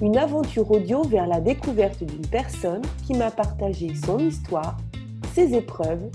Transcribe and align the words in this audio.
une 0.00 0.16
aventure 0.16 0.70
audio 0.70 1.02
vers 1.02 1.26
la 1.26 1.40
découverte 1.40 2.02
d'une 2.02 2.26
personne 2.26 2.82
qui 3.06 3.14
m'a 3.14 3.30
partagé 3.30 3.94
son 3.94 4.18
histoire, 4.18 4.76
ses 5.34 5.54
épreuves 5.54 6.10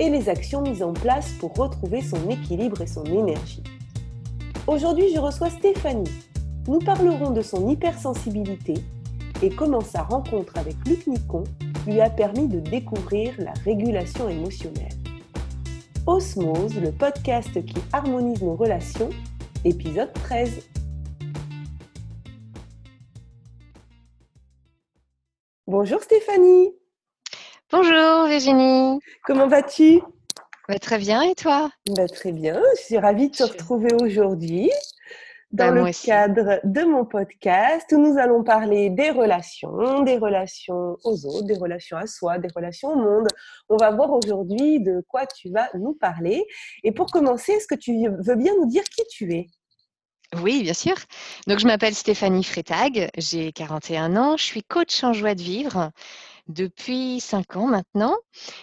et 0.00 0.10
les 0.10 0.28
actions 0.28 0.62
mises 0.62 0.82
en 0.82 0.92
place 0.92 1.32
pour 1.40 1.54
retrouver 1.54 2.00
son 2.02 2.28
équilibre 2.28 2.80
et 2.80 2.86
son 2.86 3.04
énergie. 3.04 3.62
Aujourd'hui, 4.66 5.06
je 5.14 5.20
reçois 5.20 5.50
Stéphanie. 5.50 6.10
Nous 6.66 6.78
parlerons 6.78 7.30
de 7.30 7.42
son 7.42 7.68
hypersensibilité 7.68 8.74
et 9.42 9.50
comment 9.50 9.82
sa 9.82 10.02
rencontre 10.02 10.56
avec 10.56 10.76
Luc 10.86 11.06
Nicon 11.06 11.44
lui 11.86 12.00
a 12.00 12.08
permis 12.08 12.48
de 12.48 12.60
découvrir 12.60 13.34
la 13.38 13.52
régulation 13.64 14.28
émotionnelle. 14.28 14.94
Osmose, 16.06 16.76
le 16.76 16.92
podcast 16.92 17.52
qui 17.64 17.76
harmonise 17.92 18.42
nos 18.42 18.56
relations, 18.56 19.10
épisode 19.64 20.12
13. 20.12 20.62
Bonjour 25.76 26.00
Stéphanie. 26.00 26.72
Bonjour 27.72 28.28
Virginie. 28.28 29.00
Comment 29.24 29.48
vas-tu? 29.48 30.00
Bah, 30.68 30.78
Très 30.78 30.98
bien 30.98 31.22
et 31.22 31.34
toi? 31.34 31.68
Bah, 31.96 32.06
Très 32.06 32.30
bien, 32.30 32.62
je 32.76 32.82
suis 32.82 32.96
ravie 32.96 33.28
de 33.28 33.34
te 33.34 33.42
retrouver 33.42 33.88
aujourd'hui 34.00 34.70
dans 35.50 35.74
bah, 35.74 35.82
le 35.82 36.06
cadre 36.06 36.60
de 36.62 36.84
mon 36.84 37.04
podcast 37.04 37.90
où 37.90 37.98
nous 37.98 38.16
allons 38.18 38.44
parler 38.44 38.88
des 38.88 39.10
relations, 39.10 40.04
des 40.04 40.16
relations 40.16 40.96
aux 41.02 41.26
autres, 41.26 41.46
des 41.48 41.58
relations 41.58 41.96
à 41.96 42.06
soi, 42.06 42.38
des 42.38 42.50
relations 42.54 42.90
au 42.90 42.96
monde. 42.96 43.26
On 43.68 43.76
va 43.76 43.90
voir 43.90 44.12
aujourd'hui 44.12 44.78
de 44.78 45.04
quoi 45.08 45.26
tu 45.26 45.50
vas 45.50 45.68
nous 45.74 45.94
parler. 45.94 46.46
Et 46.84 46.92
pour 46.92 47.06
commencer, 47.06 47.50
est-ce 47.50 47.66
que 47.66 47.74
tu 47.74 48.08
veux 48.08 48.36
bien 48.36 48.52
nous 48.60 48.66
dire 48.66 48.84
qui 48.84 49.02
tu 49.10 49.34
es? 49.34 49.48
Oui, 50.42 50.62
bien 50.62 50.74
sûr. 50.74 50.94
Donc, 51.46 51.58
je 51.58 51.66
m'appelle 51.66 51.94
Stéphanie 51.94 52.44
Freitag, 52.44 53.10
j'ai 53.16 53.52
41 53.52 54.16
ans, 54.16 54.36
je 54.36 54.44
suis 54.44 54.62
coach 54.62 55.02
en 55.04 55.12
joie 55.12 55.34
de 55.34 55.42
vivre 55.42 55.90
depuis 56.48 57.20
5 57.20 57.56
ans 57.56 57.66
maintenant. 57.66 58.16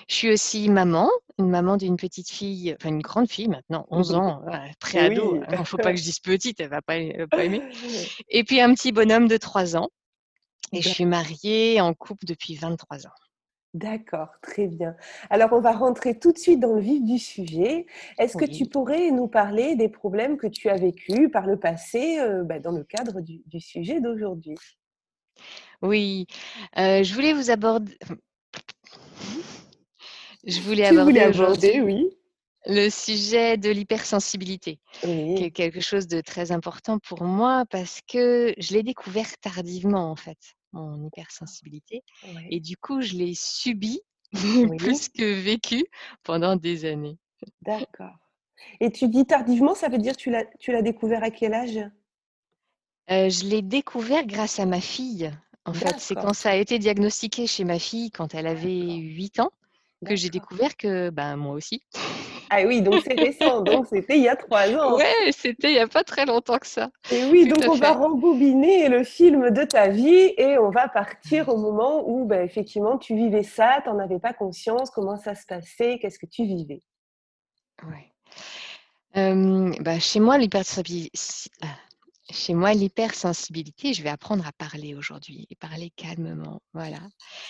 Je 0.08 0.16
suis 0.16 0.32
aussi 0.32 0.70
maman, 0.70 1.10
une 1.40 1.50
maman 1.50 1.78
d'une 1.78 1.98
petite 1.98 2.30
fille, 2.30 2.76
enfin 2.80 2.90
une 2.90 3.02
grande 3.02 3.30
fille 3.30 3.48
maintenant, 3.48 3.86
11 3.90 4.16
ans, 4.16 4.42
pré-ado. 4.80 5.42
Il 5.52 5.60
ne 5.60 5.64
faut 5.64 5.78
pas 5.78 5.92
que 5.92 5.98
je 5.98 6.04
dise 6.04 6.20
petite, 6.20 6.60
elle 6.60 6.68
ne 6.68 6.72
va 6.72 6.82
pas, 6.82 6.96
pas 7.30 7.44
aimer. 7.44 7.62
Et 8.30 8.44
puis 8.44 8.62
un 8.62 8.74
petit 8.74 8.92
bonhomme 8.92 9.28
de 9.28 9.38
3 9.38 9.76
ans. 9.76 9.90
Et 10.74 10.82
je 10.82 10.90
suis 10.90 11.06
mariée 11.06 11.82
en 11.82 11.94
couple 11.94 12.26
depuis 12.26 12.56
23 12.56 13.08
ans. 13.08 13.12
D'accord, 13.74 14.28
très 14.42 14.68
bien. 14.68 14.98
Alors, 15.30 15.54
on 15.54 15.62
va 15.62 15.72
rentrer 15.72 16.20
tout 16.20 16.34
de 16.34 16.38
suite 16.38 16.60
dans 16.60 16.74
le 16.74 16.82
vif 16.82 17.02
du 17.04 17.18
sujet. 17.18 17.86
Est-ce 18.18 18.36
que 18.36 18.44
tu 18.44 18.66
pourrais 18.66 19.12
nous 19.12 19.28
parler 19.28 19.78
des 19.78 19.88
problèmes 19.88 20.36
que 20.36 20.48
tu 20.48 20.68
as 20.68 20.76
vécus 20.76 21.32
par 21.32 21.48
le 21.48 21.58
passé 21.58 22.20
euh, 22.20 22.44
bah, 22.44 22.60
dans 22.60 22.72
le 22.72 22.84
cadre 22.84 23.22
du, 23.22 23.62
sujet 23.62 24.02
d'aujourd'hui? 24.02 24.58
Oui, 25.82 26.28
euh, 26.78 27.02
je 27.02 27.14
voulais 27.14 27.32
vous 27.32 27.50
aborder. 27.50 27.98
Je 30.46 30.60
voulais 30.60 30.86
aborder, 30.88 31.80
oui. 31.82 32.10
le 32.66 32.90
sujet 32.90 33.56
de 33.56 33.70
l'hypersensibilité, 33.70 34.80
qui 35.02 35.44
est 35.44 35.52
quelque 35.52 35.80
chose 35.80 36.08
de 36.08 36.20
très 36.20 36.52
important 36.52 37.00
pour 37.00 37.24
moi 37.24 37.64
parce 37.70 38.02
que 38.06 38.54
je 38.58 38.74
l'ai 38.74 38.84
découvert 38.84 39.38
tardivement 39.40 40.12
en 40.12 40.16
fait 40.16 40.56
mon 40.74 41.06
hypersensibilité. 41.06 42.04
Et 42.50 42.60
du 42.60 42.78
coup, 42.78 43.02
je 43.02 43.16
l'ai 43.16 43.34
subi 43.36 44.02
plus 44.78 45.10
que 45.10 45.42
vécu 45.42 45.86
pendant 46.24 46.56
des 46.56 46.86
années. 46.86 47.18
D'accord. 47.62 48.16
Et 48.80 48.92
tu 48.92 49.08
dis 49.08 49.26
tardivement, 49.26 49.76
ça 49.76 49.90
veut 49.90 49.98
dire 49.98 50.16
que 50.16 50.58
tu 50.60 50.72
l'as 50.72 50.82
découvert 50.82 51.24
à 51.24 51.32
quel 51.32 51.54
âge? 51.54 51.78
Euh, 53.10 53.30
Je 53.30 53.46
l'ai 53.46 53.62
découvert 53.62 54.26
grâce 54.26 54.60
à 54.60 54.66
ma 54.66 54.80
fille. 54.80 55.32
En 55.66 55.74
fait, 55.74 56.00
c'est 56.00 56.16
quand 56.16 56.34
ça 56.34 56.52
a 56.52 56.56
été 56.56 56.80
diagnostiqué 56.80 57.46
chez 57.46 57.64
ma 57.64 57.78
fille, 57.78 58.10
quand 58.10 58.34
elle 58.34 58.48
avait 58.48 58.96
8 58.96 59.40
ans, 59.42 59.52
que 60.06 60.16
j'ai 60.16 60.30
découvert 60.30 60.76
que 60.76 61.10
ben, 61.12 61.36
moi 61.36 61.54
aussi. 61.54 61.84
Ah 62.54 62.64
oui, 62.66 62.82
donc 62.82 63.02
c'est 63.02 63.14
récent, 63.14 63.62
donc 63.62 63.88
c'était 63.88 64.18
il 64.18 64.24
y 64.24 64.28
a 64.28 64.36
trois 64.36 64.68
ans. 64.76 64.98
Ouais, 64.98 65.32
c'était 65.32 65.70
il 65.70 65.76
n'y 65.76 65.80
a 65.80 65.88
pas 65.88 66.04
très 66.04 66.26
longtemps 66.26 66.58
que 66.58 66.68
ça. 66.68 66.92
Et 67.10 67.24
oui, 67.32 67.48
donc 67.48 67.64
on 67.66 67.76
va 67.76 67.94
rembobiner 67.94 68.90
le 68.90 69.06
film 69.06 69.52
de 69.52 69.64
ta 69.64 69.88
vie 69.88 70.34
et 70.38 70.58
on 70.58 70.70
va 70.70 70.90
partir 70.90 71.48
au 71.48 71.56
moment 71.56 72.04
où 72.10 72.26
bah, 72.26 72.44
effectivement 72.44 72.98
tu 72.98 73.16
vivais 73.16 73.44
ça, 73.44 73.80
tu 73.84 73.90
n'en 73.90 74.00
avais 74.00 74.20
pas 74.20 74.34
conscience, 74.34 74.92
comment 74.92 75.16
ça 75.16 75.34
se 75.34 75.46
passait, 75.46 75.98
qu'est-ce 76.02 76.20
que 76.20 76.26
tu 76.26 76.44
vivais? 76.44 76.82
Ouais. 77.84 78.12
bah, 79.80 80.00
chez 80.00 80.20
moi, 80.20 80.38
l'hypersensibilité. 80.38 81.18
Ah, 81.62 81.68
chez 82.32 82.54
moi, 82.54 82.74
l'hypersensibilité, 82.74 83.94
je 83.94 84.04
vais 84.04 84.10
apprendre 84.10 84.46
à 84.46 84.52
parler 84.52 84.94
aujourd'hui 84.94 85.48
et 85.50 85.56
parler 85.56 85.92
calmement. 85.96 86.62
Voilà. 86.74 87.00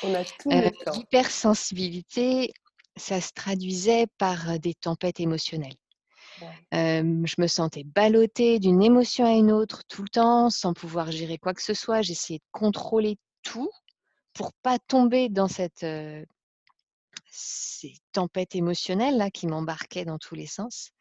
On 0.03 0.13
a 0.13 0.23
tout 0.23 0.49
le 0.49 0.69
temps. 0.83 0.91
L'hypersensibilité, 0.93 2.53
ça 3.01 3.19
se 3.19 3.31
traduisait 3.33 4.07
par 4.17 4.59
des 4.59 4.73
tempêtes 4.73 5.19
émotionnelles. 5.19 5.75
je 6.71 7.41
me 7.41 7.47
sentais 7.47 7.83
ballottée 7.83 8.59
d'une 8.59 8.81
émotion 8.81 9.25
à 9.25 9.31
une 9.31 9.51
autre 9.51 9.83
tout 9.87 10.03
le 10.03 10.09
temps, 10.09 10.49
sans 10.49 10.73
pouvoir 10.73 11.11
gérer 11.11 11.37
quoi 11.37 11.53
que 11.53 11.61
ce 11.63 11.73
soit. 11.73 12.01
J'essayais 12.01 12.39
de 12.39 12.51
contrôler 12.51 13.17
tout 13.43 13.71
pour 14.33 14.53
pas 14.61 14.79
tomber 14.79 15.29
dans 15.29 15.47
cette, 15.47 15.85
ces 17.31 17.93
tempêtes 18.11 18.55
émotionnelles 18.55 19.17
là 19.17 19.31
qui 19.31 19.47
m'embarquaient 19.47 20.05
dans 20.05 20.19
tous 20.19 20.35
les 20.35 20.47
sens. 20.47 20.91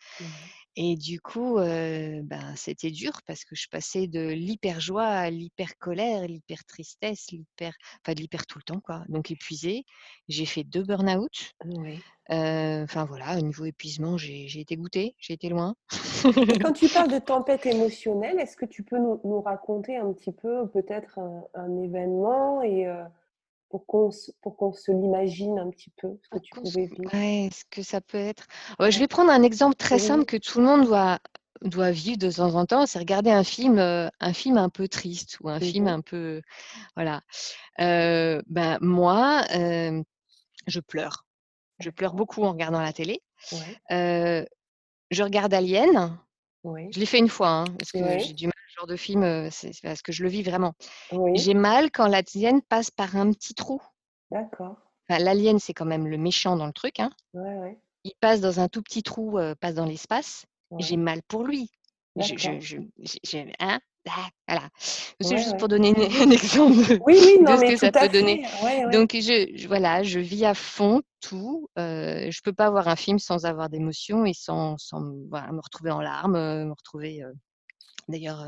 Et 0.76 0.96
du 0.96 1.20
coup, 1.20 1.56
ben, 1.56 2.54
c'était 2.56 2.90
dur 2.90 3.20
parce 3.26 3.44
que 3.44 3.54
je 3.54 3.68
passais 3.68 4.06
de 4.06 4.28
l'hyper 4.28 4.80
joie 4.80 5.06
à 5.06 5.30
l'hyper 5.30 5.76
colère, 5.78 6.26
l'hyper 6.26 6.64
tristesse, 6.64 7.26
l'hyper, 7.32 7.74
enfin 8.02 8.14
de 8.14 8.20
l'hyper 8.20 8.46
tout 8.46 8.58
le 8.58 8.62
temps 8.62 8.80
quoi. 8.80 9.02
Donc 9.08 9.30
épuisée. 9.30 9.84
J'ai 10.28 10.46
fait 10.46 10.64
deux 10.64 10.84
burn-out. 10.84 11.52
Enfin 12.28 13.04
voilà, 13.04 13.36
au 13.36 13.40
niveau 13.40 13.64
épuisement, 13.64 14.16
j'ai 14.16 14.60
été 14.60 14.76
goûtée, 14.76 15.16
j'ai 15.18 15.34
été 15.34 15.48
loin. 15.48 15.74
Quand 16.22 16.72
tu 16.72 16.88
parles 16.88 17.10
de 17.10 17.18
tempête 17.24 17.66
émotionnelle, 17.66 18.38
est-ce 18.38 18.56
que 18.56 18.66
tu 18.66 18.84
peux 18.84 18.98
nous, 18.98 19.40
raconter 19.40 19.96
un 19.96 20.12
petit 20.12 20.32
peu 20.32 20.68
peut-être 20.68 21.18
un, 21.54 21.82
événement 21.82 22.62
et 22.62 22.86
pour 23.70 23.86
qu'on 23.86 24.10
se, 24.10 24.32
pour 24.42 24.56
qu'on 24.56 24.72
se 24.72 24.90
l'imagine 24.90 25.58
un 25.58 25.70
petit 25.70 25.90
peu, 25.96 26.18
ce 26.22 26.28
que 26.28 26.38
tu 26.38 26.50
pouvais 26.54 26.86
vivre. 26.86 27.14
Ouais, 27.14 27.48
ce 27.52 27.64
que 27.70 27.82
ça 27.82 28.00
peut 28.00 28.18
être. 28.18 28.46
je 28.80 28.98
vais 28.98 29.06
prendre 29.06 29.30
un 29.30 29.42
exemple 29.42 29.76
très 29.76 29.98
simple 29.98 30.24
que 30.24 30.36
tout 30.36 30.58
le 30.58 30.66
monde 30.66 30.84
doit, 30.84 31.20
doit 31.62 31.92
vivre 31.92 32.18
de 32.18 32.30
temps 32.30 32.54
en 32.56 32.66
temps, 32.66 32.84
c'est 32.86 32.98
regarder 32.98 33.30
un 33.30 33.44
film, 33.44 33.78
euh, 33.78 34.08
un 34.18 34.32
film 34.32 34.58
un 34.58 34.68
peu 34.68 34.88
triste 34.88 35.38
ou 35.40 35.48
un 35.48 35.60
film 35.60 35.86
un 35.86 36.00
peu, 36.00 36.42
voilà. 36.96 37.22
Euh, 37.80 38.42
ben 38.48 38.78
moi, 38.80 39.44
euh, 39.54 40.02
je 40.66 40.80
pleure. 40.80 41.26
Je 41.78 41.90
pleure 41.90 42.14
beaucoup 42.14 42.42
en 42.42 42.52
regardant 42.52 42.80
la 42.80 42.92
télé. 42.92 43.22
je 43.88 45.22
regarde 45.22 45.54
Alien. 45.54 46.18
Je 46.64 46.98
l'ai 46.98 47.06
fait 47.06 47.18
une 47.18 47.28
fois, 47.28 47.48
hein, 47.48 47.64
parce 47.78 47.92
que 47.92 48.18
j'ai 48.18 48.34
du 48.34 48.46
mal 48.46 48.52
de 48.86 48.96
film, 48.96 49.50
c'est 49.50 49.72
parce 49.82 50.02
que 50.02 50.12
je 50.12 50.22
le 50.22 50.28
vis 50.28 50.42
vraiment. 50.42 50.74
J'ai 51.34 51.54
mal 51.54 51.90
quand 51.90 52.06
la 52.06 52.22
tienne 52.22 52.62
passe 52.62 52.90
par 52.90 53.16
un 53.16 53.30
petit 53.32 53.54
trou. 53.54 53.80
D'accord. 54.30 54.76
L'alien, 55.08 55.58
c'est 55.58 55.74
quand 55.74 55.86
même 55.86 56.06
le 56.06 56.18
méchant 56.18 56.56
dans 56.56 56.66
le 56.66 56.72
truc. 56.72 57.00
Hein. 57.00 57.10
Il 58.04 58.12
passe 58.20 58.40
dans 58.40 58.60
un 58.60 58.68
tout 58.68 58.82
petit 58.82 59.02
trou, 59.02 59.38
passe 59.60 59.74
dans 59.74 59.86
l'espace. 59.86 60.46
J'ai 60.78 60.96
mal 60.96 61.20
pour 61.26 61.44
lui. 61.44 61.70
Je, 62.16 62.76
hein, 63.60 63.80
ah, 64.08 64.28
voilà. 64.48 64.68
C'est 64.78 65.36
juste 65.36 65.56
pour 65.58 65.68
donner 65.68 65.90
un 66.20 66.30
exemple 66.30 66.74
de, 66.74 66.82
ce 66.82 67.70
que 67.70 67.76
ça 67.76 67.92
peut 67.92 68.08
donner. 68.08 68.44
Donc, 68.92 69.12
je, 69.12 69.66
voilà, 69.66 70.02
je 70.02 70.18
vis 70.18 70.44
à 70.44 70.54
fond 70.54 71.02
tout. 71.20 71.68
je 71.76 72.26
ne 72.26 72.42
peux 72.42 72.52
pas 72.52 72.70
voir 72.70 72.88
un 72.88 72.96
film 72.96 73.18
sans 73.18 73.44
avoir 73.44 73.68
d'émotion 73.68 74.24
et 74.24 74.34
sans, 74.34 74.78
sans 74.78 75.00
me 75.00 75.60
retrouver 75.60 75.90
en 75.90 76.00
larmes, 76.00 76.32
me 76.34 76.72
retrouver 76.72 77.22
D'ailleurs, 78.08 78.46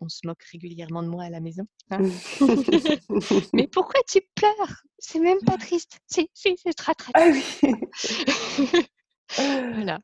on 0.00 0.08
se 0.08 0.20
moque 0.26 0.42
régulièrement 0.52 1.02
de 1.02 1.08
moi 1.08 1.24
à 1.24 1.30
la 1.30 1.40
maison. 1.40 1.66
Hein. 1.90 1.98
Mais 3.52 3.66
pourquoi 3.72 4.00
tu 4.08 4.20
pleures? 4.34 4.82
C'est 4.98 5.20
même 5.20 5.40
pas 5.46 5.56
triste. 5.56 5.98
Si, 6.06 6.30
si, 6.34 6.56
c'est 6.62 6.74
très, 6.74 6.94
très 6.94 7.12
ah 7.14 7.30
triste. 7.30 7.64
voilà. 9.36 9.98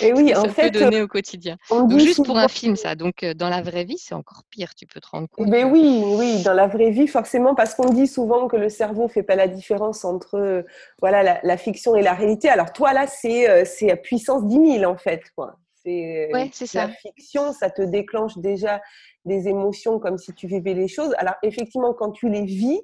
Et 0.00 0.12
oui, 0.12 0.34
en 0.34 0.48
fait, 0.48 0.70
peut 0.70 0.78
donner 0.78 1.02
au 1.02 1.08
quotidien. 1.08 1.56
juste 1.96 2.24
pour 2.24 2.38
un 2.38 2.48
film, 2.48 2.76
ça. 2.76 2.94
Donc, 2.94 3.24
dans 3.24 3.48
la 3.48 3.62
vraie 3.62 3.84
vie, 3.84 3.98
c'est 3.98 4.14
encore 4.14 4.42
pire. 4.50 4.74
Tu 4.74 4.86
peux 4.86 5.00
te 5.00 5.08
rendre 5.08 5.28
compte. 5.28 5.48
Mais 5.48 5.64
oui, 5.64 6.02
oui, 6.04 6.42
dans 6.42 6.54
la 6.54 6.66
vraie 6.66 6.90
vie, 6.90 7.06
forcément, 7.06 7.54
parce 7.54 7.74
qu'on 7.74 7.90
dit 7.90 8.06
souvent 8.06 8.48
que 8.48 8.56
le 8.56 8.68
cerveau 8.68 9.08
fait 9.08 9.22
pas 9.22 9.36
la 9.36 9.48
différence 9.48 10.04
entre 10.04 10.64
voilà 11.00 11.40
la, 11.42 11.56
fiction 11.56 11.96
et 11.96 12.02
la 12.02 12.14
réalité. 12.14 12.48
Alors 12.48 12.72
toi, 12.72 12.92
là, 12.92 13.06
c'est 13.06 13.64
c'est 13.64 13.94
puissance 13.96 14.46
10 14.46 14.78
000 14.78 14.90
en 14.90 14.96
fait, 14.96 15.22
quoi. 15.36 15.58
C'est 15.84 16.32
ouais, 16.32 16.50
la 16.72 16.88
fiction, 16.88 17.52
ça 17.52 17.70
te 17.70 17.82
déclenche 17.82 18.38
déjà 18.38 18.80
des 19.24 19.48
émotions 19.48 19.98
comme 19.98 20.16
si 20.16 20.32
tu 20.32 20.46
vivais 20.46 20.74
les 20.74 20.88
choses. 20.88 21.14
Alors 21.18 21.34
effectivement, 21.42 21.92
quand 21.92 22.10
tu 22.10 22.30
les 22.30 22.44
vis, 22.44 22.80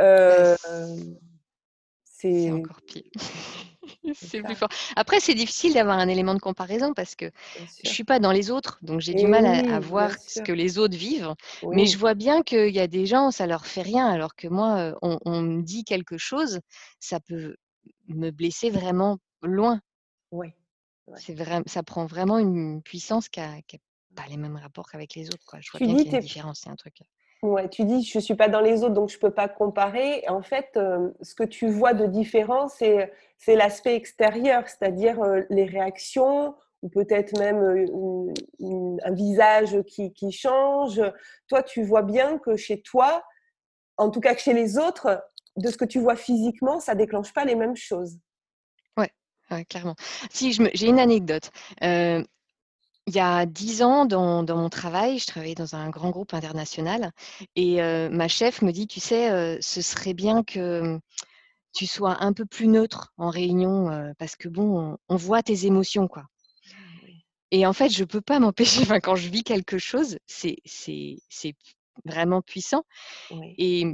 euh, 0.00 0.56
c'est 2.04 2.50
encore 2.50 2.80
pire. 2.82 3.04
c'est 4.14 4.42
plus 4.42 4.54
fort. 4.54 4.68
Après, 4.96 5.20
c'est 5.20 5.34
difficile 5.34 5.74
d'avoir 5.74 5.98
un 5.98 6.08
élément 6.08 6.34
de 6.34 6.40
comparaison 6.40 6.92
parce 6.94 7.14
que 7.14 7.30
je 7.84 7.88
suis 7.88 8.04
pas 8.04 8.18
dans 8.18 8.32
les 8.32 8.50
autres, 8.50 8.78
donc 8.82 9.00
j'ai 9.00 9.14
du 9.14 9.26
mal 9.26 9.46
à, 9.46 9.80
voir 9.80 10.12
ce 10.18 10.40
que 10.40 10.52
les 10.52 10.78
autres 10.78 10.96
vivent. 10.96 11.34
Mais 11.70 11.86
je 11.86 11.98
vois 11.98 12.14
bien 12.14 12.42
qu'il 12.42 12.74
y 12.74 12.80
a 12.80 12.86
des 12.86 13.06
gens, 13.06 13.30
ça 13.30 13.46
leur 13.46 13.66
fait 13.66 13.82
rien, 13.82 14.08
alors 14.08 14.34
que 14.34 14.48
moi, 14.48 14.78
euh, 14.78 15.18
on, 15.24 15.40
me 15.40 15.62
dit 15.62 15.84
quelque 15.84 16.18
chose, 16.18 16.60
ça 16.98 17.20
peut 17.20 17.56
me 18.08 18.30
blesser 18.30 18.70
vraiment 18.70 19.18
loin. 19.42 19.80
Oui. 20.30 20.52
C'est 21.16 21.34
vrai, 21.34 21.62
ça 21.66 21.82
prend 21.82 22.06
vraiment 22.06 22.38
une 22.38 22.82
puissance 22.82 23.28
qui 23.28 23.40
n'a 23.40 23.60
pas 24.14 24.24
les 24.28 24.36
mêmes 24.36 24.56
rapports 24.56 24.90
qu'avec 24.90 25.14
les 25.14 25.28
autres. 25.28 25.44
Quoi. 25.46 25.60
Je 25.60 25.70
vois 25.70 25.80
bien 25.80 25.96
qu'il 25.96 26.06
y 26.06 26.14
a 26.14 26.18
une 26.18 26.22
différence, 26.22 26.60
c'est 26.64 26.70
un 26.70 26.76
truc. 26.76 27.00
Ouais, 27.42 27.70
tu 27.70 27.84
dis 27.84 28.04
je 28.04 28.18
suis 28.18 28.34
pas 28.34 28.48
dans 28.48 28.60
les 28.60 28.82
autres 28.82 28.92
donc 28.92 29.08
je 29.08 29.18
peux 29.18 29.30
pas 29.30 29.48
comparer. 29.48 30.22
En 30.28 30.42
fait, 30.42 30.68
euh, 30.76 31.10
ce 31.22 31.34
que 31.34 31.44
tu 31.44 31.68
vois 31.68 31.94
de 31.94 32.06
différent, 32.06 32.68
c'est 32.68 33.10
c'est 33.38 33.56
l'aspect 33.56 33.94
extérieur, 33.94 34.68
c'est-à-dire 34.68 35.22
euh, 35.22 35.40
les 35.48 35.64
réactions 35.64 36.54
ou 36.82 36.90
peut-être 36.90 37.38
même 37.38 37.62
euh, 37.62 38.96
un 39.04 39.12
visage 39.12 39.80
qui, 39.86 40.12
qui 40.12 40.32
change. 40.32 41.00
Toi, 41.48 41.62
tu 41.62 41.82
vois 41.82 42.02
bien 42.02 42.38
que 42.38 42.56
chez 42.56 42.82
toi, 42.82 43.22
en 43.96 44.10
tout 44.10 44.20
cas 44.20 44.34
que 44.34 44.40
chez 44.40 44.54
les 44.54 44.78
autres, 44.78 45.22
de 45.56 45.68
ce 45.68 45.78
que 45.78 45.84
tu 45.86 45.98
vois 45.98 46.16
physiquement, 46.16 46.78
ça 46.78 46.94
déclenche 46.94 47.32
pas 47.32 47.44
les 47.44 47.54
mêmes 47.54 47.76
choses. 47.76 48.18
Ouais, 49.50 49.64
clairement. 49.64 49.96
Si 50.30 50.52
j'ai 50.52 50.86
une 50.86 51.00
anecdote 51.00 51.50
il 53.06 53.16
y 53.16 53.20
a 53.20 53.44
dix 53.46 53.82
ans, 53.82 54.04
dans, 54.04 54.44
mon 54.44 54.68
travail, 54.68 55.18
je 55.18 55.26
travaillais 55.26 55.54
dans 55.54 55.74
un 55.74 55.90
grand 55.90 56.10
groupe 56.10 56.32
international 56.32 57.10
et 57.56 57.80
ma 58.10 58.28
chef 58.28 58.62
me 58.62 58.70
dit, 58.72 58.86
tu 58.86 59.00
sais, 59.00 59.58
ce 59.60 59.82
serait 59.82 60.14
bien 60.14 60.44
que 60.44 60.98
tu 61.72 61.86
sois 61.86 62.22
un 62.22 62.32
peu 62.32 62.44
plus 62.44 62.68
neutre 62.68 63.12
en 63.16 63.30
réunion 63.30 64.12
parce 64.18 64.36
que 64.36 64.48
bon, 64.48 64.96
on, 65.08 65.16
voit 65.16 65.42
tes 65.42 65.66
émotions, 65.66 66.08
quoi. 66.08 66.24
Ah 66.72 66.76
et 67.52 67.66
en 67.66 67.72
fait, 67.72 67.88
je 67.88 68.02
ne 68.02 68.06
peux 68.06 68.20
pas 68.20 68.38
m'empêcher, 68.40 68.84
quand 69.00 69.16
je 69.16 69.28
vis 69.28 69.42
quelque 69.42 69.78
chose, 69.78 70.18
c'est 70.26 70.56
vraiment 72.04 72.42
puissant. 72.42 72.84
Et 73.58 73.86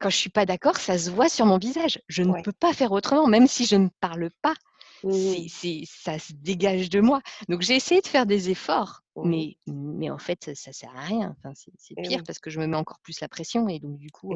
quand 0.00 0.10
je 0.10 0.16
ne 0.16 0.20
suis 0.20 0.30
pas 0.30 0.46
d'accord, 0.46 0.76
ça 0.76 0.98
se 0.98 1.10
voit 1.10 1.28
sur 1.28 1.46
mon 1.46 1.58
visage. 1.58 2.00
Je 2.08 2.22
ne 2.22 2.42
peux 2.42 2.52
pas 2.52 2.72
faire 2.72 2.92
autrement, 2.92 3.26
même 3.26 3.48
si 3.48 3.66
je 3.66 3.76
ne 3.76 3.88
parle 4.00 4.30
pas. 4.42 4.54
Mmh. 5.04 5.48
c'est, 5.48 5.82
ça 5.86 6.18
se 6.18 6.32
dégage 6.32 6.90
de 6.90 7.00
moi. 7.00 7.20
Donc 7.48 7.62
j'ai 7.62 7.74
essayé 7.74 8.00
de 8.00 8.06
faire 8.06 8.26
des 8.26 8.50
efforts, 8.50 9.02
mais, 9.16 9.56
mais 9.66 10.10
en 10.10 10.18
fait, 10.18 10.54
ça, 10.54 10.70
ne 10.70 10.74
sert 10.74 10.96
à 10.96 11.00
rien. 11.00 11.36
Enfin, 11.38 11.52
c'est, 11.54 11.94
pire 12.02 12.22
parce 12.26 12.38
que 12.38 12.50
je 12.50 12.60
me 12.60 12.66
mets 12.66 12.76
encore 12.76 13.00
plus 13.00 13.20
la 13.20 13.28
pression 13.28 13.68
et 13.68 13.78
donc 13.78 13.98
du 13.98 14.10
coup, 14.10 14.34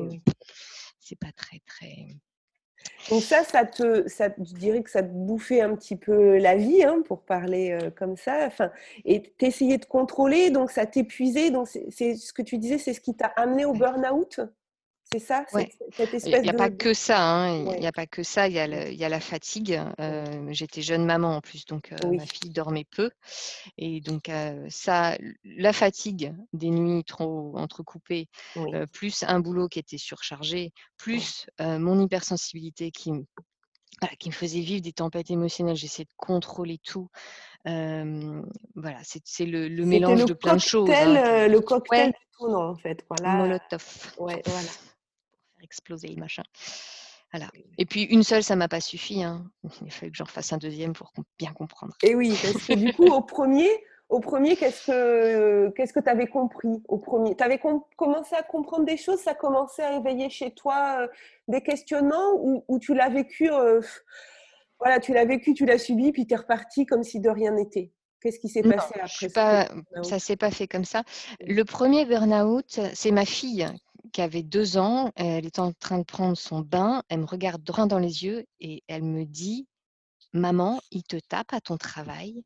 c'est 1.00 1.18
pas 1.18 1.32
très 1.32 1.60
très. 1.66 2.08
Donc 3.10 3.22
ça, 3.22 3.42
ça 3.42 3.64
te, 3.64 4.08
ça, 4.08 4.28
je 4.38 4.54
dirais 4.54 4.82
que 4.82 4.90
ça 4.90 5.02
te 5.02 5.08
bouffait 5.08 5.60
un 5.60 5.74
petit 5.74 5.96
peu 5.96 6.38
la 6.38 6.56
vie, 6.56 6.84
hein, 6.84 7.02
pour 7.04 7.22
parler 7.22 7.76
comme 7.96 8.16
ça. 8.16 8.46
Enfin, 8.46 8.70
et 9.04 9.22
t'essayais 9.38 9.78
de 9.78 9.86
contrôler, 9.86 10.50
donc 10.50 10.70
ça 10.70 10.86
t'épuisait. 10.86 11.50
Donc 11.50 11.68
c'est, 11.68 12.16
ce 12.16 12.32
que 12.32 12.42
tu 12.42 12.58
disais, 12.58 12.78
c'est 12.78 12.94
ce 12.94 13.00
qui 13.00 13.14
t'a 13.14 13.26
amené 13.26 13.64
au 13.64 13.72
burn-out? 13.72 14.40
C'est 15.12 15.20
ça 15.20 15.44
cette, 15.48 16.14
espèce 16.14 16.24
Il 16.24 16.42
n'y 16.42 16.50
a 16.50 16.52
pas 16.52 16.70
que 16.70 16.92
ça. 16.92 17.22
Hein. 17.22 17.74
Il 17.74 17.80
n'y 17.80 17.86
a 17.86 17.92
pas 17.92 18.06
que 18.06 18.24
ça. 18.24 18.48
Il 18.48 18.54
y 18.54 18.58
a, 18.58 18.88
il 18.88 18.96
y 18.96 19.04
a 19.04 19.08
la 19.08 19.20
fatigue. 19.20 19.80
Euh, 20.00 20.48
j'étais 20.50 20.82
jeune 20.82 21.04
maman 21.04 21.36
en 21.36 21.40
plus, 21.40 21.64
donc 21.64 21.92
euh, 21.92 22.12
ma 22.12 22.26
fille 22.26 22.50
dormait 22.50 22.86
peu. 22.90 23.10
Et 23.78 24.00
donc, 24.00 24.28
euh, 24.28 24.66
ça, 24.68 25.16
la 25.44 25.72
fatigue 25.72 26.34
des 26.52 26.70
nuits 26.70 27.04
trop 27.04 27.56
entrecoupées, 27.56 28.28
plus 28.92 29.22
un 29.22 29.38
boulot 29.38 29.68
qui 29.68 29.78
était 29.78 29.98
surchargé, 29.98 30.72
plus 30.96 31.46
mon 31.60 32.00
hypersensibilité 32.00 32.90
qui, 32.90 33.12
qui 34.18 34.28
me 34.28 34.34
faisait 34.34 34.60
vivre 34.60 34.82
des 34.82 34.92
tempêtes 34.92 35.30
émotionnelles. 35.30 35.76
J'essayais 35.76 36.06
de 36.06 36.14
contrôler 36.16 36.78
tout. 36.78 37.08
voilà, 37.64 38.98
c'est 39.04 39.46
le, 39.46 39.68
le 39.68 39.86
mélange 39.86 40.24
de 40.24 40.34
plein 40.34 40.56
de 40.56 40.60
choses. 40.60 40.90
Hein. 40.90 41.46
Le 41.46 41.60
cocktail 41.60 42.12
tout, 42.36 42.48
non, 42.48 42.70
en 42.70 42.74
fait. 42.74 43.04
Voilà. 43.08 43.36
Molotov. 43.36 44.14
Ouais, 44.18 44.42
voilà 44.44 44.68
exploser 45.66 46.08
le 46.08 46.16
machin. 46.16 46.42
Voilà. 47.32 47.50
Et 47.76 47.84
puis 47.86 48.04
une 48.04 48.22
seule, 48.22 48.42
ça 48.42 48.56
m'a 48.56 48.68
pas 48.68 48.80
suffi. 48.80 49.22
Hein. 49.22 49.44
Il 49.84 49.90
fallait 49.90 50.10
que 50.10 50.16
j'en 50.16 50.26
fasse 50.26 50.52
un 50.52 50.58
deuxième 50.58 50.92
pour 50.92 51.12
bien 51.38 51.52
comprendre. 51.52 51.94
Et 52.02 52.14
oui, 52.14 52.34
parce 52.42 52.66
que 52.66 52.74
du 52.74 52.94
coup, 52.94 53.06
au 53.06 53.20
premier, 53.20 53.68
au 54.08 54.20
premier, 54.20 54.56
qu'est-ce 54.56 54.86
que 54.86 55.70
qu'est-ce 55.70 55.92
que 55.92 56.00
tu 56.00 56.08
avais 56.08 56.28
compris 56.28 56.82
au 56.88 56.98
premier? 56.98 57.36
Tu 57.36 57.42
avais 57.44 57.60
commencé 57.96 58.34
à 58.36 58.42
comprendre 58.42 58.84
des 58.84 58.96
choses, 58.96 59.18
ça 59.18 59.34
commençait 59.34 59.82
à 59.82 59.96
éveiller 59.96 60.30
chez 60.30 60.52
toi 60.52 60.98
euh, 61.00 61.08
des 61.48 61.60
questionnements 61.60 62.34
ou, 62.34 62.78
tu 62.78 62.94
l'as 62.94 63.08
vécu 63.08 63.50
euh, 63.50 63.80
voilà, 64.78 65.00
tu 65.00 65.12
l'as 65.12 65.24
vécu, 65.24 65.54
tu 65.54 65.64
l'as 65.64 65.78
subi, 65.78 66.12
puis 66.12 66.26
tu 66.26 66.34
es 66.34 66.36
reparti 66.36 66.86
comme 66.86 67.02
si 67.02 67.20
de 67.20 67.30
rien 67.30 67.52
n'était? 67.52 67.92
Qu'est-ce 68.20 68.38
qui 68.38 68.48
s'est 68.48 68.62
passé 68.62 68.94
après 69.00 69.28
pas, 69.28 69.68
Ça 70.02 70.18
s'est 70.18 70.36
pas 70.36 70.50
fait 70.50 70.66
comme 70.66 70.84
ça. 70.84 71.02
Le 71.40 71.62
premier 71.64 72.06
burn-out, 72.06 72.80
c'est 72.94 73.10
ma 73.10 73.24
fille 73.24 73.66
qui 74.16 74.22
avait 74.22 74.42
deux 74.42 74.78
ans, 74.78 75.12
elle 75.14 75.44
est 75.44 75.58
en 75.58 75.74
train 75.74 75.98
de 75.98 76.04
prendre 76.04 76.38
son 76.38 76.60
bain, 76.60 77.02
elle 77.10 77.20
me 77.20 77.26
regarde 77.26 77.62
droit 77.62 77.84
dans 77.84 77.98
les 77.98 78.24
yeux 78.24 78.46
et 78.60 78.82
elle 78.88 79.02
me 79.02 79.26
dit 79.26 79.68
Maman, 80.32 80.80
il 80.90 81.02
te 81.02 81.18
tape 81.18 81.52
à 81.52 81.60
ton 81.60 81.76
travail? 81.76 82.42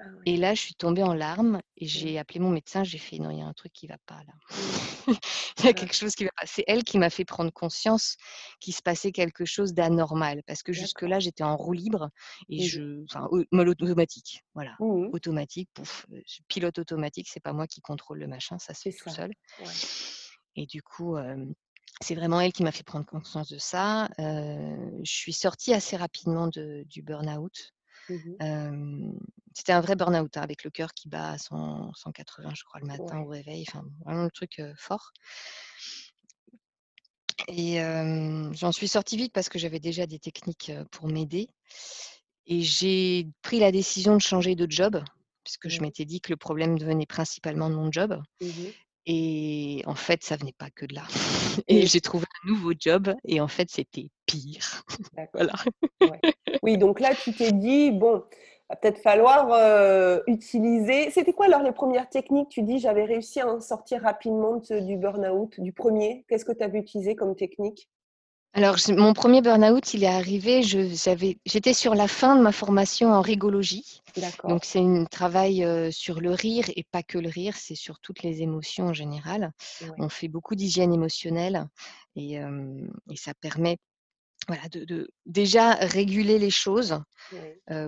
Ah 0.00 0.04
et 0.26 0.36
là, 0.36 0.52
je 0.52 0.62
suis 0.62 0.74
tombée 0.74 1.04
en 1.04 1.14
larmes 1.14 1.60
et 1.76 1.86
j'ai 1.86 2.18
appelé 2.18 2.40
mon 2.40 2.50
médecin. 2.50 2.82
J'ai 2.82 2.98
fait 2.98 3.18
non, 3.18 3.30
il 3.30 3.38
y 3.38 3.40
a 3.40 3.46
un 3.46 3.52
truc 3.52 3.72
qui 3.72 3.86
va 3.86 3.98
pas 4.04 4.20
là. 4.26 4.32
il 5.58 5.64
y 5.64 5.68
a 5.68 5.72
quelque 5.72 5.94
chose 5.94 6.16
qui 6.16 6.24
va 6.24 6.30
pas. 6.36 6.44
C'est 6.44 6.64
elle 6.66 6.82
qui 6.82 6.98
m'a 6.98 7.08
fait 7.08 7.24
prendre 7.24 7.52
conscience 7.52 8.16
qu'il 8.58 8.74
se 8.74 8.82
passait 8.82 9.12
quelque 9.12 9.44
chose 9.44 9.74
d'anormal 9.74 10.42
parce 10.44 10.64
que 10.64 10.72
jusque-là, 10.72 11.20
j'étais 11.20 11.44
en 11.44 11.56
roue 11.56 11.72
libre 11.72 12.10
et 12.48 12.64
je, 12.64 13.04
enfin, 13.04 13.28
automatique, 13.30 14.42
voilà, 14.54 14.74
mmh 14.80 15.10
automatique. 15.12 15.70
Pouf, 15.72 16.06
pilote 16.48 16.80
automatique, 16.80 17.28
c'est 17.30 17.38
pas 17.38 17.52
moi 17.52 17.68
qui 17.68 17.80
contrôle 17.80 18.18
le 18.18 18.26
machin, 18.26 18.58
ça 18.58 18.74
se 18.74 18.90
fait 18.90 18.92
tout 18.92 19.10
seul. 19.10 19.30
Et 20.60 20.66
du 20.66 20.82
coup, 20.82 21.16
c'est 22.02 22.14
vraiment 22.14 22.38
elle 22.38 22.52
qui 22.52 22.62
m'a 22.62 22.70
fait 22.70 22.82
prendre 22.82 23.06
conscience 23.06 23.48
de 23.48 23.56
ça. 23.56 24.10
je 24.18 25.00
suis 25.04 25.32
sortie 25.32 25.72
assez 25.72 25.96
rapidement 25.96 26.48
du 26.48 27.02
burn-out. 27.02 27.72
Mmh 28.08 29.12
c'était 29.52 29.72
un 29.72 29.80
vrai 29.80 29.96
burn-out 29.96 30.36
hein, 30.36 30.42
avec 30.42 30.62
le 30.62 30.70
cœur 30.70 30.94
qui 30.94 31.08
bat 31.08 31.32
à 31.32 31.38
180, 31.38 32.54
je 32.54 32.62
crois, 32.62 32.80
le 32.80 32.86
matin 32.86 33.18
au 33.18 33.26
réveil. 33.26 33.64
Enfin, 33.66 33.84
vraiment 34.04 34.22
le 34.24 34.30
truc 34.30 34.62
fort. 34.76 35.12
Et 37.48 37.80
j'en 38.52 38.70
suis 38.70 38.86
sortie 38.86 39.16
vite 39.16 39.32
parce 39.32 39.48
que 39.48 39.58
j'avais 39.58 39.80
déjà 39.80 40.06
des 40.06 40.18
techniques 40.18 40.72
pour 40.90 41.08
m'aider. 41.08 41.48
Et 42.46 42.60
j'ai 42.60 43.28
pris 43.42 43.60
la 43.60 43.72
décision 43.72 44.14
de 44.14 44.20
changer 44.20 44.54
de 44.56 44.70
job, 44.70 45.02
puisque 45.42 45.68
je 45.68 45.80
m'étais 45.80 46.04
dit 46.04 46.20
que 46.20 46.30
le 46.30 46.36
problème 46.36 46.78
devenait 46.78 47.06
principalement 47.06 47.70
de 47.70 47.74
mon 47.76 47.90
job. 47.90 48.20
Mmh 48.42 48.46
et 49.06 49.82
en 49.86 49.94
fait, 49.94 50.22
ça 50.22 50.36
venait 50.36 50.54
pas 50.56 50.70
que 50.70 50.86
de 50.86 50.94
là. 50.94 51.02
Et 51.68 51.86
j'ai 51.86 52.00
trouvé 52.00 52.26
un 52.44 52.48
nouveau 52.48 52.72
job 52.78 53.14
et 53.24 53.40
en 53.40 53.48
fait, 53.48 53.68
c'était 53.70 54.08
pire. 54.26 54.84
voilà. 55.34 55.52
Oui, 56.62 56.78
donc 56.78 57.00
là, 57.00 57.14
tu 57.14 57.32
t'es 57.32 57.52
dit, 57.52 57.90
bon, 57.90 58.24
va 58.70 58.76
peut-être 58.76 58.98
falloir 58.98 59.50
euh, 59.52 60.20
utiliser. 60.26 61.10
C'était 61.10 61.32
quoi 61.32 61.46
alors 61.46 61.62
les 61.62 61.72
premières 61.72 62.08
techniques? 62.08 62.48
Tu 62.48 62.62
dis, 62.62 62.78
j'avais 62.78 63.04
réussi 63.04 63.40
à 63.40 63.48
en 63.48 63.60
sortir 63.60 64.02
rapidement 64.02 64.56
du 64.56 64.96
burn-out, 64.96 65.60
du 65.60 65.72
premier. 65.72 66.24
Qu'est-ce 66.28 66.44
que 66.44 66.52
tu 66.52 66.62
avais 66.62 66.78
utilisé 66.78 67.16
comme 67.16 67.34
technique? 67.34 67.88
Alors, 68.52 68.76
mon 68.88 69.12
premier 69.12 69.42
burn-out, 69.42 69.94
il 69.94 70.02
est 70.02 70.08
arrivé, 70.08 70.62
j'étais 70.62 71.72
sur 71.72 71.94
la 71.94 72.08
fin 72.08 72.34
de 72.34 72.42
ma 72.42 72.50
formation 72.50 73.12
en 73.12 73.20
rigologie. 73.20 74.02
Donc, 74.42 74.64
c'est 74.64 74.80
un 74.80 75.04
travail 75.04 75.64
sur 75.92 76.20
le 76.20 76.32
rire 76.32 76.64
et 76.74 76.82
pas 76.82 77.04
que 77.04 77.18
le 77.18 77.28
rire, 77.28 77.54
c'est 77.56 77.76
sur 77.76 78.00
toutes 78.00 78.24
les 78.24 78.42
émotions 78.42 78.86
en 78.86 78.92
général. 78.92 79.52
On 79.98 80.08
fait 80.08 80.26
beaucoup 80.26 80.56
d'hygiène 80.56 80.92
émotionnelle 80.92 81.68
et, 82.16 82.34
et, 82.34 83.16
ça 83.16 83.34
permet 83.34 83.78
voilà, 84.50 84.68
de, 84.68 85.08
déjà 85.26 85.74
réguler 85.74 86.38
les 86.38 86.50
choses 86.50 87.00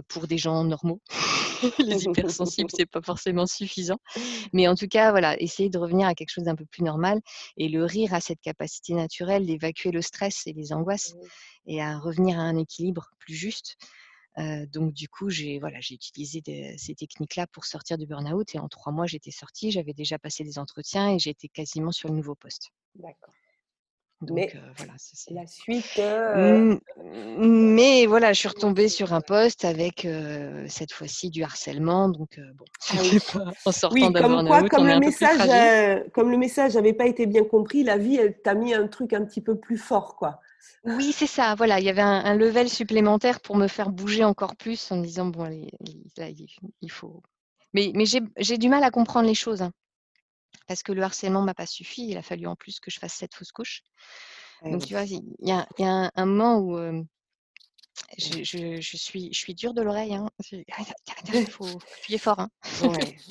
pour 0.08 0.26
des 0.26 0.38
gens 0.38 0.64
normaux. 0.64 1.00
les 1.78 2.04
hypersensibles, 2.04 2.70
c'est 2.74 2.86
pas 2.86 3.02
forcément 3.02 3.46
suffisant. 3.46 3.98
Mais 4.52 4.68
en 4.68 4.74
tout 4.74 4.88
cas, 4.88 5.10
voilà, 5.10 5.40
essayer 5.40 5.68
de 5.68 5.78
revenir 5.78 6.06
à 6.06 6.14
quelque 6.14 6.30
chose 6.30 6.44
d'un 6.44 6.56
peu 6.56 6.64
plus 6.66 6.82
normal. 6.82 7.20
Et 7.56 7.68
le 7.68 7.84
rire 7.84 8.14
a 8.14 8.20
cette 8.20 8.40
capacité 8.40 8.94
naturelle 8.94 9.46
d'évacuer 9.46 9.90
le 9.90 10.02
stress 10.02 10.46
et 10.46 10.52
les 10.52 10.72
angoisses 10.72 11.14
et 11.66 11.80
à 11.80 11.98
revenir 11.98 12.38
à 12.38 12.42
un 12.42 12.56
équilibre 12.56 13.10
plus 13.18 13.34
juste. 13.34 13.76
donc 14.36 14.92
du 14.92 15.08
coup, 15.08 15.30
j'ai 15.30 15.58
voilà, 15.58 15.78
j'ai 15.80 15.94
utilisé 15.94 16.42
ces 16.78 16.94
techniques-là 16.94 17.46
pour 17.46 17.64
sortir 17.64 17.98
du 17.98 18.06
burn-out 18.06 18.54
et 18.54 18.58
en 18.58 18.68
trois 18.68 18.92
mois, 18.92 19.06
j'étais 19.06 19.30
sortie, 19.30 19.70
j'avais 19.70 19.94
déjà 19.94 20.18
passé 20.18 20.44
des 20.44 20.58
entretiens 20.58 21.10
et 21.10 21.18
j'étais 21.18 21.48
quasiment 21.48 21.92
sur 21.92 22.08
le 22.08 22.16
nouveau 22.16 22.34
poste. 22.34 22.70
D'accord. 22.94 23.32
Donc 24.22 24.36
mais 24.36 24.52
voilà, 24.76 24.92
la 25.30 25.46
suite. 25.46 25.98
Mmh, 25.98 26.78
mais 27.36 28.06
voilà, 28.06 28.32
je 28.32 28.38
suis 28.38 28.48
retombée 28.48 28.88
sur 28.88 29.12
un 29.12 29.20
poste 29.20 29.64
avec 29.64 30.06
cette 30.68 30.92
fois-ci 30.92 31.30
du 31.30 31.42
harcèlement. 31.42 32.08
Donc 32.08 32.40
bon, 32.54 32.64
ah 32.90 32.96
pas 33.32 33.52
en 33.66 33.72
sortant 33.72 33.94
oui, 33.94 34.12
comme 34.12 34.46
quoi, 34.46 34.68
comme 34.68 34.86
le 34.86 34.98
message, 35.00 36.04
comme 36.12 36.30
le 36.30 36.38
message 36.38 36.74
n'avait 36.76 36.92
pas 36.92 37.06
été 37.06 37.26
bien 37.26 37.44
compris, 37.44 37.82
la 37.82 37.98
vie, 37.98 38.16
elle 38.16 38.40
t'a 38.40 38.54
mis 38.54 38.74
un 38.74 38.86
truc 38.86 39.12
un 39.12 39.24
petit 39.24 39.40
peu 39.40 39.58
plus 39.58 39.76
fort, 39.76 40.16
quoi. 40.16 40.40
Oui, 40.84 41.12
c'est 41.12 41.26
ça. 41.26 41.54
Voilà, 41.54 41.80
il 41.80 41.86
y 41.86 41.90
avait 41.90 42.02
un, 42.02 42.34
level 42.34 42.68
supplémentaire 42.68 43.40
pour 43.40 43.56
me 43.56 43.68
faire 43.68 43.90
bouger 43.90 44.24
encore 44.24 44.56
plus 44.56 44.90
en 44.90 44.96
me 44.96 45.04
disant 45.04 45.26
bon, 45.26 45.48
il 46.18 46.90
faut. 46.90 47.22
Mais, 47.74 47.92
mais 47.94 48.04
j'ai 48.04 48.58
du 48.58 48.68
mal 48.68 48.84
à 48.84 48.90
comprendre 48.90 49.26
les 49.26 49.34
choses. 49.34 49.62
Hein 49.62 49.72
parce 50.66 50.82
que 50.82 50.92
le 50.92 51.02
harcèlement 51.02 51.42
m'a 51.42 51.54
pas 51.54 51.66
suffi. 51.66 52.08
Il 52.08 52.16
a 52.16 52.22
fallu 52.22 52.46
en 52.46 52.56
plus 52.56 52.80
que 52.80 52.90
je 52.90 52.98
fasse 52.98 53.14
cette 53.14 53.34
fausse 53.34 53.52
couche. 53.52 53.82
Donc, 54.64 54.84
tu 54.84 54.94
vois, 54.94 55.02
il 55.02 55.22
y 55.40 55.50
a, 55.50 55.66
un, 56.14 56.26
moment 56.26 56.58
où 56.58 56.78
je, 58.18 58.96
suis, 58.96 59.32
je 59.32 59.38
suis 59.38 59.54
dure 59.54 59.74
de 59.74 59.82
l'oreille. 59.82 60.14
Hein. 60.14 60.28
Il 61.34 61.46
faut 61.46 61.66
appuyer 61.98 62.18
fort. 62.18 62.40
Hein. 62.40 62.48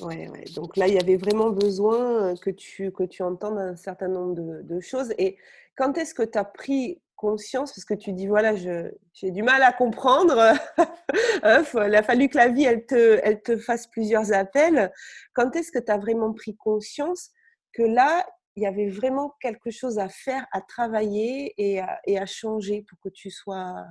ouais, 0.00 0.28
ouais, 0.28 0.44
Donc 0.54 0.76
là, 0.76 0.88
il 0.88 0.94
y 0.94 0.98
avait 0.98 1.16
vraiment 1.16 1.50
besoin 1.50 2.36
que 2.36 2.50
tu, 2.50 2.92
que 2.92 3.04
tu 3.04 3.22
entendes 3.22 3.58
un 3.58 3.76
certain 3.76 4.08
nombre 4.08 4.34
de, 4.34 4.80
choses. 4.80 5.12
Et 5.18 5.36
quand 5.76 5.96
est-ce 5.96 6.14
que 6.14 6.22
tu 6.22 6.38
as 6.38 6.44
pris 6.44 7.00
conscience 7.22 7.72
Parce 7.72 7.84
que 7.84 7.94
tu 7.94 8.12
dis, 8.12 8.26
voilà, 8.26 8.54
j'ai 8.56 9.30
du 9.30 9.42
mal 9.44 9.62
à 9.62 9.72
comprendre. 9.72 10.36
il 11.86 11.94
a 11.94 12.02
fallu 12.02 12.28
que 12.28 12.36
la 12.36 12.48
vie, 12.48 12.64
elle 12.64 12.84
te, 12.84 13.20
elle 13.22 13.40
te 13.40 13.56
fasse 13.56 13.86
plusieurs 13.86 14.32
appels. 14.32 14.92
Quand 15.32 15.54
est-ce 15.54 15.70
que 15.70 15.78
tu 15.78 15.92
as 15.92 15.98
vraiment 15.98 16.32
pris 16.32 16.56
conscience 16.56 17.30
que 17.72 17.82
là, 17.82 18.26
il 18.56 18.64
y 18.64 18.66
avait 18.66 18.90
vraiment 18.90 19.34
quelque 19.40 19.70
chose 19.70 19.98
à 19.98 20.08
faire, 20.08 20.46
à 20.52 20.60
travailler 20.60 21.54
et 21.56 21.80
à, 21.80 22.00
et 22.06 22.18
à 22.18 22.26
changer 22.26 22.84
pour 22.88 22.98
que 22.98 23.08
tu 23.08 23.30
sois 23.30 23.84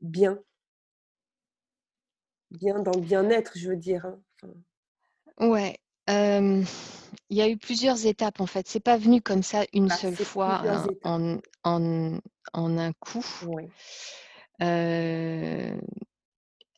bien? 0.00 0.38
Bien 2.50 2.80
dans 2.80 2.92
le 2.92 3.02
bien-être, 3.02 3.52
je 3.56 3.68
veux 3.68 3.76
dire. 3.76 4.06
Hein. 4.06 5.48
Ouais. 5.48 5.76
Il 6.08 6.66
y 7.30 7.42
a 7.42 7.48
eu 7.48 7.56
plusieurs 7.56 8.06
étapes 8.06 8.40
en 8.40 8.46
fait. 8.46 8.68
C'est 8.68 8.80
pas 8.80 8.96
venu 8.96 9.20
comme 9.20 9.42
ça 9.42 9.64
une 9.72 9.88
bah, 9.88 9.96
seule 9.96 10.16
fois 10.16 10.62
en, 11.04 11.38
en, 11.64 12.18
en, 12.52 12.78
un 12.78 12.92
coup. 12.94 13.24
Oui. 13.46 13.64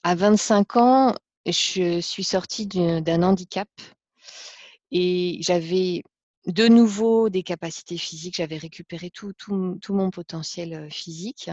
à 0.03 0.15
25 0.15 0.77
ans, 0.77 1.15
je 1.47 2.01
suis 2.01 2.25
sortie 2.25 2.67
d'un 2.67 3.23
handicap 3.23 3.69
et 4.91 5.39
j'avais 5.41 6.03
de 6.47 6.69
nouveau 6.69 7.29
des 7.29 7.43
capacités 7.43 7.99
physiques. 7.99 8.37
J'avais 8.37 8.59
récupéré 8.59 9.11
tout, 9.11 9.33
tout, 9.33 9.79
tout, 9.81 9.95
mon 9.95 10.11
potentiel 10.11 10.89
physique. 10.91 11.51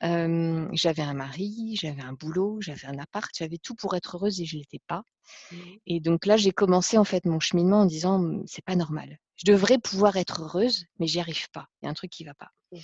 J'avais 0.00 1.02
un 1.02 1.14
mari, 1.14 1.76
j'avais 1.80 2.02
un 2.02 2.12
boulot, 2.12 2.60
j'avais 2.60 2.86
un 2.86 2.98
appart, 2.98 3.30
j'avais 3.36 3.58
tout 3.58 3.74
pour 3.74 3.94
être 3.94 4.16
heureuse 4.16 4.40
et 4.40 4.44
je 4.44 4.56
l'étais 4.56 4.82
pas. 4.86 5.02
Mmh. 5.50 5.56
Et 5.86 6.00
donc 6.00 6.26
là, 6.26 6.36
j'ai 6.36 6.52
commencé 6.52 6.98
en 6.98 7.04
fait 7.04 7.24
mon 7.24 7.40
cheminement 7.40 7.80
en 7.80 7.86
disant 7.86 8.18
«Mmh, 8.18 8.44
c'est 8.46 8.64
pas 8.64 8.76
normal. 8.76 9.18
Je 9.36 9.50
devrais 9.50 9.78
pouvoir 9.78 10.16
être 10.16 10.42
heureuse, 10.42 10.86
mais 10.98 11.06
j'y 11.06 11.20
arrive 11.20 11.50
pas. 11.50 11.66
Il 11.80 11.86
y 11.86 11.88
a 11.88 11.90
un 11.90 11.94
truc 11.94 12.10
qui 12.10 12.24
va 12.24 12.34
pas. 12.34 12.50
Mmh. 12.72 12.78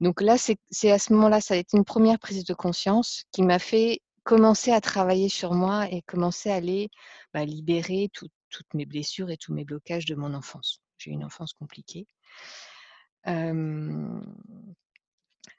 Donc 0.00 0.20
là, 0.20 0.36
c'est 0.38 0.90
à 0.90 0.98
ce 0.98 1.12
moment-là, 1.12 1.40
ça 1.40 1.54
a 1.54 1.56
été 1.56 1.76
une 1.76 1.84
première 1.84 2.20
prise 2.20 2.44
de 2.44 2.54
conscience 2.54 3.24
qui 3.32 3.42
m'a 3.42 3.58
fait 3.58 4.00
commencer 4.22 4.70
à 4.70 4.80
travailler 4.80 5.28
sur 5.28 5.54
moi 5.54 5.90
et 5.90 6.02
commencer 6.02 6.50
à 6.50 6.54
aller 6.54 6.88
bah, 7.34 7.44
libérer 7.44 8.08
tout, 8.12 8.28
toutes 8.50 8.72
mes 8.74 8.86
blessures 8.86 9.30
et 9.30 9.36
tous 9.36 9.52
mes 9.52 9.64
blocages 9.64 10.04
de 10.04 10.14
mon 10.14 10.34
enfance. 10.34 10.80
J'ai 10.98 11.10
eu 11.10 11.14
une 11.14 11.24
enfance 11.24 11.52
compliquée. 11.52 12.06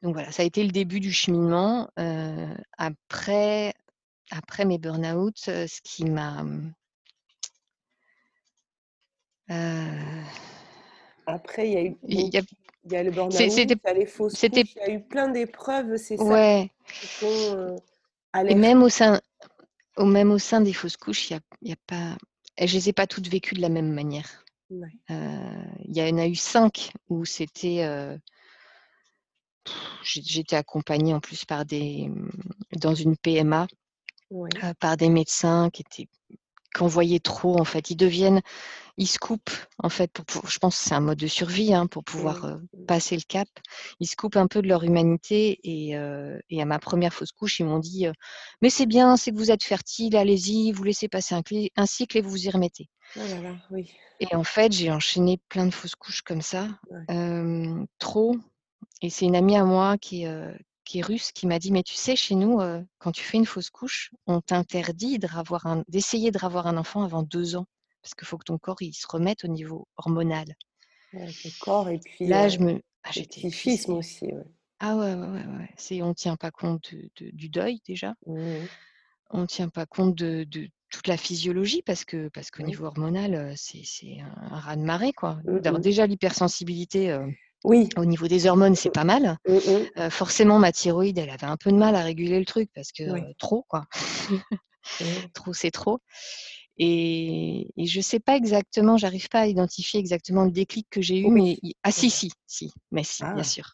Donc 0.02 0.14
voilà, 0.14 0.32
ça 0.32 0.44
a 0.44 0.46
été 0.46 0.64
le 0.64 0.72
début 0.72 1.00
du 1.00 1.12
cheminement. 1.12 1.90
après, 2.78 3.74
après 4.32 4.66
mes 4.66 4.78
burn-out, 4.78 5.38
ce 5.38 5.82
qui 5.84 6.06
m'a... 6.06 6.46
Après, 11.26 11.68
il 11.68 11.74
y 11.74 11.78
a 11.78 11.84
eu... 11.84 11.98
Il 12.08 12.92
y 12.92 12.96
a, 12.96 13.04
le 13.04 13.12
burn-out, 13.12 13.40
il 13.40 13.70
y 13.70 13.88
a 13.88 13.94
les 13.94 14.06
fausses 14.06 14.34
couches, 14.34 14.52
il 14.54 14.78
y 14.78 14.80
a 14.82 14.92
eu 14.92 15.02
plein 15.02 15.28
d'épreuves, 15.30 15.98
c'est 15.98 16.18
ça 16.18 16.24
ouais. 16.24 16.72
et 18.48 18.56
même 18.56 18.82
au 18.82 18.90
sein, 18.90 19.20
au, 19.98 20.06
même 20.06 20.32
au 20.32 20.40
sein 20.40 20.62
des 20.62 20.74
fausses 20.74 20.98
couches, 20.98 21.30
il 21.30 21.40
n'y 21.62 21.72
a, 21.72 21.76
a, 21.76 21.78
pas 21.86 22.18
je 22.68 22.76
ne 22.76 22.80
les 22.80 22.90
ai 22.90 22.94
pas 22.94 23.08
toutes 23.08 23.28
vécues 23.28 23.56
de 23.56 23.62
la 23.62 23.70
même 23.70 23.92
manière. 23.92 24.44
Euh, 24.72 25.64
il 25.86 25.98
y 25.98 26.02
en 26.02 26.18
a 26.18 26.28
eu 26.28 26.36
cinq 26.36 26.92
où 27.10 27.26
c'était. 27.26 27.84
J'étais 30.04 30.56
accompagnée 30.56 31.14
en 31.14 31.20
plus 31.20 31.46
par 31.46 31.66
des, 31.66 32.10
dans 32.78 32.96
une 32.96 33.18
PMA 33.18 33.68
euh, 34.32 34.74
par 34.80 34.96
des 34.96 35.10
médecins 35.10 35.70
qui 35.72 35.82
étaient 35.82 36.08
qu'on 36.76 36.86
voyait 36.86 37.20
trop 37.20 37.60
en 37.60 37.64
fait. 37.64 37.90
Ils 37.90 37.96
deviennent, 37.96 38.42
ils 38.98 39.08
se 39.08 39.18
coupent 39.18 39.50
en 39.80 39.90
fait. 39.90 40.12
Pour, 40.12 40.48
je 40.48 40.60
pense 40.60 40.78
que 40.78 40.84
c'est 40.84 40.94
un 40.94 41.00
mode 41.00 41.18
de 41.18 41.26
survie 41.26 41.74
hein, 41.74 41.88
pour 41.88 42.04
pouvoir 42.04 42.46
euh, 42.46 42.58
passer 42.88 43.16
le 43.16 43.24
cap. 43.28 43.48
Ils 44.00 44.06
se 44.06 44.16
coupent 44.16 44.36
un 44.36 44.46
peu 44.46 44.62
de 44.62 44.68
leur 44.68 44.84
humanité 44.84 45.60
et, 45.64 45.98
euh, 45.98 46.38
et 46.52 46.62
à 46.62 46.66
ma 46.66 46.78
première 46.78 47.12
fausse 47.12 47.32
couche, 47.32 47.60
ils 47.60 47.66
m'ont 47.66 47.80
dit 47.80 48.06
mais 48.62 48.70
c'est 48.70 48.86
bien, 48.86 49.18
c'est 49.18 49.32
que 49.32 49.38
vous 49.38 49.50
êtes 49.50 49.64
fertile, 49.64 50.16
allez-y, 50.16 50.72
vous 50.72 50.84
laissez 50.84 51.08
passer 51.08 51.34
un, 51.34 51.42
un, 51.76 51.86
cycle 51.88 52.20
et 52.20 52.22
vous 52.22 52.30
vous 52.30 52.46
y 52.46 52.52
remettez. 52.52 52.88
Oh 53.16 53.22
là 53.28 53.42
là, 53.42 53.56
oui. 53.72 53.92
Et 54.20 54.36
en 54.36 54.44
fait, 54.44 54.72
j'ai 54.72 54.92
enchaîné 54.92 55.40
plein 55.50 55.66
de 55.66 55.74
fausses 55.74 55.96
couches 55.96 56.22
comme 56.22 56.44
ça, 56.44 56.68
trop. 57.98 58.36
Et 59.02 59.10
c'est 59.10 59.26
une 59.26 59.36
amie 59.36 59.58
à 59.58 59.64
moi 59.64 59.98
qui, 59.98 60.26
qui 60.90 61.00
est 61.00 61.04
russe, 61.04 61.32
qui 61.32 61.46
m'a 61.46 61.60
dit 61.60 61.72
Mais 61.72 61.84
tu 61.84 61.94
sais, 61.94 62.16
chez 62.16 62.34
nous, 62.34 62.60
euh, 62.60 62.82
quand 62.98 63.12
tu 63.12 63.24
fais 63.24 63.38
une 63.38 63.46
fausse 63.46 63.70
couche, 63.70 64.12
on 64.26 64.42
t'interdit 64.42 65.20
d'essayer 65.88 66.32
de 66.32 66.38
ravoir 66.40 66.66
un 66.66 66.78
enfant 66.78 67.04
avant 67.04 67.22
deux 67.22 67.56
ans. 67.56 67.68
Parce 68.02 68.16
qu'il 68.16 68.28
faut 68.28 68.38
que 68.38 68.46
ton 68.46 68.58
corps 68.58 68.82
il 68.82 68.94
se 68.94 69.06
remette 69.08 69.44
au 69.44 69.50
niveau 69.50 69.88
hormonal. 69.98 70.56
le 71.14 71.60
corps, 71.60 71.90
et 71.90 72.00
puis. 72.00 72.26
Là, 72.26 72.50
je 72.50 72.60
me. 72.60 72.82
Ah, 73.04 73.10
j'étais 73.12 73.46
aussi. 73.90 74.32
Ah 74.80 74.96
ouais, 74.96 75.14
ouais, 75.14 75.28
ouais. 75.28 75.46
ouais. 75.46 75.70
C'est, 75.78 76.02
on 76.02 76.10
ne 76.10 76.14
tient 76.14 76.38
pas 76.38 76.52
compte 76.52 76.94
du 77.20 77.50
deuil 77.50 77.82
déjà. 77.86 78.16
Mmh 78.26 78.66
on 79.32 79.42
ne 79.42 79.46
tient 79.46 79.70
pas 79.70 79.86
compte 79.86 80.16
de, 80.16 80.48
toute 80.90 81.06
la 81.06 81.16
physiologie 81.16 81.84
parce 81.84 82.04
que 82.04 82.30
parce 82.30 82.50
qu'au 82.50 82.64
niveau 82.64 82.86
hormonal, 82.86 83.36
euh, 83.36 83.54
c'est, 83.56 84.18
un, 84.22 84.58
raz 84.58 84.76
de 84.76 84.82
marée. 84.82 85.14
Quoi. 85.14 85.40
Mmh 85.46 85.78
déjà, 85.78 86.08
l'hypersensibilité. 86.08 87.12
Euh, 87.12 87.28
oui. 87.64 87.90
Au 87.98 88.06
niveau 88.06 88.28
des 88.28 88.48
hormones, 88.48 88.76
c'est 88.76 88.90
pas 88.90 89.04
mal. 89.04 89.38
Mmh, 89.48 89.54
mmh. 89.54 90.10
forcément, 90.10 90.60
ma 90.60 90.72
thyroïde, 90.72 91.18
elle 91.18 91.30
avait 91.30 91.46
un 91.48 91.58
peu 91.58 91.72
de 91.72 91.78
mal 91.78 91.96
à 91.96 92.04
réguler 92.04 92.40
le 92.40 92.46
truc 92.46 92.70
parce 92.74 92.92
que 92.92 93.04
trop, 93.38 93.66
quoi. 93.68 93.86
Trop, 95.34 95.54
c'est 95.54 95.72
trop. 95.72 96.00
Et, 96.78 97.68
je 97.78 98.02
sais 98.02 98.20
pas 98.20 98.38
exactement, 98.38 98.98
j'arrive 98.98 99.28
pas 99.28 99.42
à 99.42 99.48
identifier 99.48 100.00
exactement 100.00 100.46
le 100.46 100.52
déclic 100.52 100.88
que 100.90 101.02
j'ai 101.02 101.20
eu, 101.20 101.30
mais 101.30 101.60
ah 101.84 101.92
si, 101.92 102.10
si, 102.10 102.32
si, 102.48 102.72
mais 102.92 103.04
si, 103.04 103.24
bien 103.24 103.36
ah. 103.38 103.44
sûr. 103.44 103.74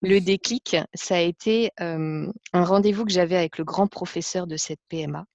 Le 0.00 0.20
déclic, 0.20 0.76
ça 0.94 1.16
a 1.16 1.20
été 1.20 1.72
un 1.78 2.30
rendez-vous 2.52 3.04
que 3.04 3.12
j'avais 3.12 3.36
avec 3.36 3.58
le 3.58 3.64
grand 3.64 3.88
professeur 3.88 4.46
de 4.46 4.56
cette 4.56 4.80
PMA, 4.88 5.26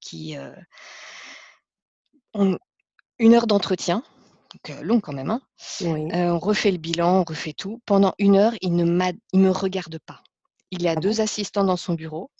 qui 0.00 0.36
une 2.34 3.34
heure 3.34 3.46
d'entretien 3.46 4.02
donc 4.54 4.82
long 4.82 5.00
quand 5.00 5.12
même. 5.12 5.30
Hein. 5.30 5.40
on 5.82 6.38
refait 6.38 6.70
le 6.70 6.78
bilan, 6.78 7.20
on 7.20 7.24
refait 7.24 7.52
tout. 7.52 7.80
Pendant 7.86 8.14
une 8.18 8.36
heure, 8.36 8.54
il 8.60 8.74
ne 8.76 8.84
me 8.84 9.50
regarde 9.50 9.98
pas. 9.98 10.22
Il 10.70 10.86
a 10.88 10.92
ah 10.92 10.96
deux 10.96 11.20
assistants 11.20 11.64
dans 11.64 11.76
son 11.76 11.94
bureau. 11.94 12.30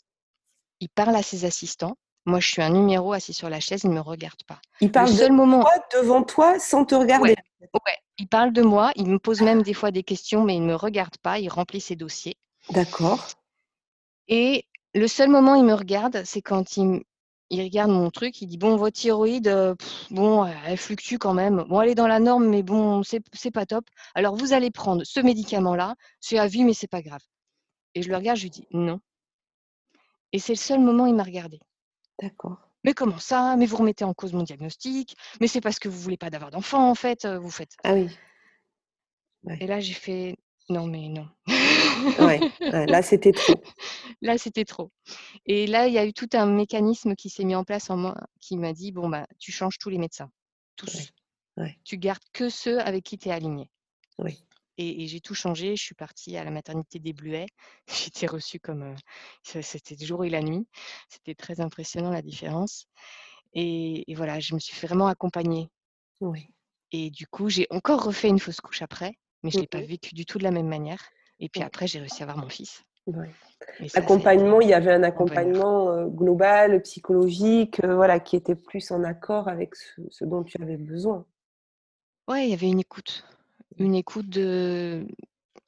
Il 0.79 0.89
parle 0.89 1.15
à 1.15 1.23
ses 1.23 1.45
assistants. 1.45 1.97
Moi, 2.25 2.39
je 2.39 2.49
suis 2.49 2.61
un 2.61 2.71
numéro 2.71 3.13
assis 3.13 3.33
sur 3.33 3.49
la 3.49 3.59
chaise, 3.59 3.83
il 3.83 3.91
ne 3.91 3.95
me 3.95 4.01
regarde 4.01 4.41
pas. 4.47 4.59
Il 4.81 4.91
parle 4.91 5.09
seul 5.09 5.29
de 5.29 5.35
moment... 5.35 5.61
toi, 5.61 5.73
devant 5.93 6.23
toi 6.23 6.59
sans 6.59 6.83
te 6.83 6.95
regarder. 6.95 7.35
Ouais, 7.61 7.97
il 8.17 8.27
parle 8.27 8.51
de 8.51 8.63
moi. 8.63 8.91
Il 8.95 9.07
me 9.07 9.19
pose 9.19 9.41
même 9.41 9.61
des 9.61 9.73
fois 9.73 9.91
des 9.91 10.03
questions, 10.03 10.43
mais 10.43 10.55
il 10.55 10.61
ne 10.61 10.67
me 10.67 10.75
regarde 10.75 11.17
pas. 11.17 11.37
Il 11.39 11.49
remplit 11.49 11.81
ses 11.81 11.95
dossiers. 11.95 12.35
D'accord. 12.71 13.27
Et 14.27 14.65
le 14.95 15.07
seul 15.07 15.29
moment 15.29 15.53
où 15.53 15.57
il 15.57 15.65
me 15.65 15.75
regarde, 15.75 16.23
c'est 16.25 16.41
quand 16.41 16.77
il, 16.77 17.03
il 17.49 17.61
regarde 17.61 17.91
mon 17.91 18.09
truc, 18.09 18.41
il 18.41 18.47
dit 18.47 18.57
bon, 18.57 18.75
votre 18.75 18.97
thyroïde, 18.97 19.47
euh, 19.47 19.75
bon, 20.11 20.45
elle 20.45 20.77
fluctue 20.77 21.17
quand 21.17 21.33
même. 21.33 21.63
Bon, 21.69 21.81
elle 21.81 21.89
est 21.89 21.95
dans 21.95 22.07
la 22.07 22.19
norme, 22.19 22.47
mais 22.47 22.63
bon, 22.63 23.03
c'est 23.03 23.51
pas 23.51 23.65
top. 23.65 23.85
Alors 24.15 24.35
vous 24.35 24.53
allez 24.53 24.71
prendre 24.71 25.03
ce 25.03 25.19
médicament-là, 25.19 25.95
c'est 26.19 26.39
à 26.39 26.47
vie, 26.47 26.63
mais 26.63 26.73
c'est 26.73 26.87
pas 26.87 27.01
grave. 27.01 27.21
Et 27.93 28.01
je 28.01 28.09
le 28.09 28.15
regarde, 28.15 28.37
je 28.37 28.43
lui 28.43 28.49
dis 28.49 28.67
non. 28.71 28.99
Et 30.33 30.39
c'est 30.39 30.53
le 30.53 30.57
seul 30.57 30.79
moment 30.79 31.05
où 31.05 31.07
il 31.07 31.15
m'a 31.15 31.23
regardé. 31.23 31.59
D'accord. 32.21 32.57
Mais 32.83 32.93
comment 32.93 33.19
ça? 33.19 33.55
Mais 33.57 33.65
vous 33.65 33.77
remettez 33.77 34.03
en 34.03 34.13
cause 34.13 34.33
mon 34.33 34.43
diagnostic 34.43 35.15
Mais 35.39 35.47
c'est 35.47 35.61
parce 35.61 35.79
que 35.79 35.89
vous 35.89 35.99
voulez 35.99 36.17
pas 36.17 36.29
d'avoir 36.29 36.51
d'enfant, 36.51 36.89
en 36.89 36.95
fait, 36.95 37.25
euh, 37.25 37.39
vous 37.39 37.49
faites. 37.49 37.75
Ah 37.83 37.93
oui. 37.93 38.09
Et 39.59 39.67
là, 39.67 39.79
j'ai 39.79 39.93
fait 39.93 40.37
non, 40.69 40.87
mais 40.87 41.09
non. 41.09 41.27
ouais, 42.19 42.39
là, 42.87 43.01
c'était 43.01 43.31
trop. 43.31 43.53
là, 44.21 44.37
c'était 44.37 44.65
trop. 44.65 44.91
Et 45.45 45.67
là, 45.67 45.87
il 45.87 45.93
y 45.93 45.97
a 45.97 46.05
eu 46.05 46.13
tout 46.13 46.29
un 46.33 46.45
mécanisme 46.45 47.15
qui 47.15 47.29
s'est 47.29 47.43
mis 47.43 47.55
en 47.55 47.63
place 47.63 47.89
en 47.89 47.97
moi, 47.97 48.15
qui 48.39 48.57
m'a 48.57 48.73
dit 48.73 48.91
bon 48.91 49.09
bah, 49.09 49.27
tu 49.39 49.51
changes 49.51 49.77
tous 49.77 49.89
les 49.89 49.97
médecins, 49.97 50.29
tous. 50.75 51.11
Tu 51.83 51.97
gardes 51.97 52.23
que 52.33 52.49
ceux 52.49 52.79
avec 52.79 53.03
qui 53.03 53.17
tu 53.17 53.29
es 53.29 53.31
aligné. 53.31 53.69
Oui. 54.17 54.43
Et, 54.77 55.07
j'ai 55.07 55.21
tout 55.21 55.33
changé. 55.35 55.75
Je 55.75 55.83
suis 55.83 55.95
partie 55.95 56.35
à 56.37 56.43
la 56.43 56.51
maternité 56.51 56.99
des 56.99 57.13
Bluets. 57.13 57.47
J'étais 57.87 58.27
reçue 58.27 58.59
comme. 58.59 58.95
c'était 59.43 59.95
le 59.99 60.05
jour 60.05 60.25
et 60.25 60.29
la 60.29 60.41
nuit. 60.41 60.67
C'était 61.09 61.35
très 61.35 61.61
impressionnant 61.61 62.09
la 62.09 62.21
différence. 62.21 62.87
Et, 63.53 64.03
voilà, 64.15 64.39
je 64.39 64.53
me 64.53 64.59
suis 64.59 64.75
vraiment 64.85 65.07
accompagner. 65.07 65.69
Oui. 66.19 66.47
Et 66.91 67.09
du 67.09 67.25
coup, 67.27 67.49
j'ai 67.49 67.67
encore 67.69 68.03
refait 68.03 68.29
une 68.29 68.39
fausse 68.39 68.61
couche 68.61 68.81
après, 68.81 69.17
mais 69.45 69.51
je 69.51 69.57
ne 69.57 69.61
l'ai 69.61 69.67
pas 69.67 69.81
vécu 69.81 70.13
du 70.13 70.25
tout 70.25 70.37
de 70.37 70.43
la 70.43 70.51
même 70.51 70.67
manière. 70.67 71.01
Et 71.39 71.49
puis 71.49 71.61
après, 71.61 71.87
j'ai 71.87 71.99
réussi 71.99 72.23
à 72.23 72.25
avoir 72.25 72.37
mon 72.37 72.49
fils. 72.49 72.83
Ouais. 73.07 73.29
Accompagnement, 73.93 74.59
il 74.61 74.69
y 74.69 74.73
avait 74.73 74.91
un 74.91 75.03
accompagnement 75.03 76.05
global, 76.07 76.81
psychologique, 76.81 77.79
voilà, 77.85 78.19
qui 78.19 78.35
était 78.35 78.55
plus 78.55 78.91
en 78.91 79.03
accord 79.03 79.47
avec 79.47 79.75
ce, 79.75 80.25
dont 80.25 80.43
tu 80.43 80.61
avais 80.61 80.77
besoin. 80.77 81.25
Ouais, 82.27 82.47
il 82.47 82.49
y 82.49 82.53
avait 82.53 82.67
une 82.67 82.79
écoute 82.79 83.23
une 83.77 83.95
écoute 83.95 84.29
de 84.29 85.05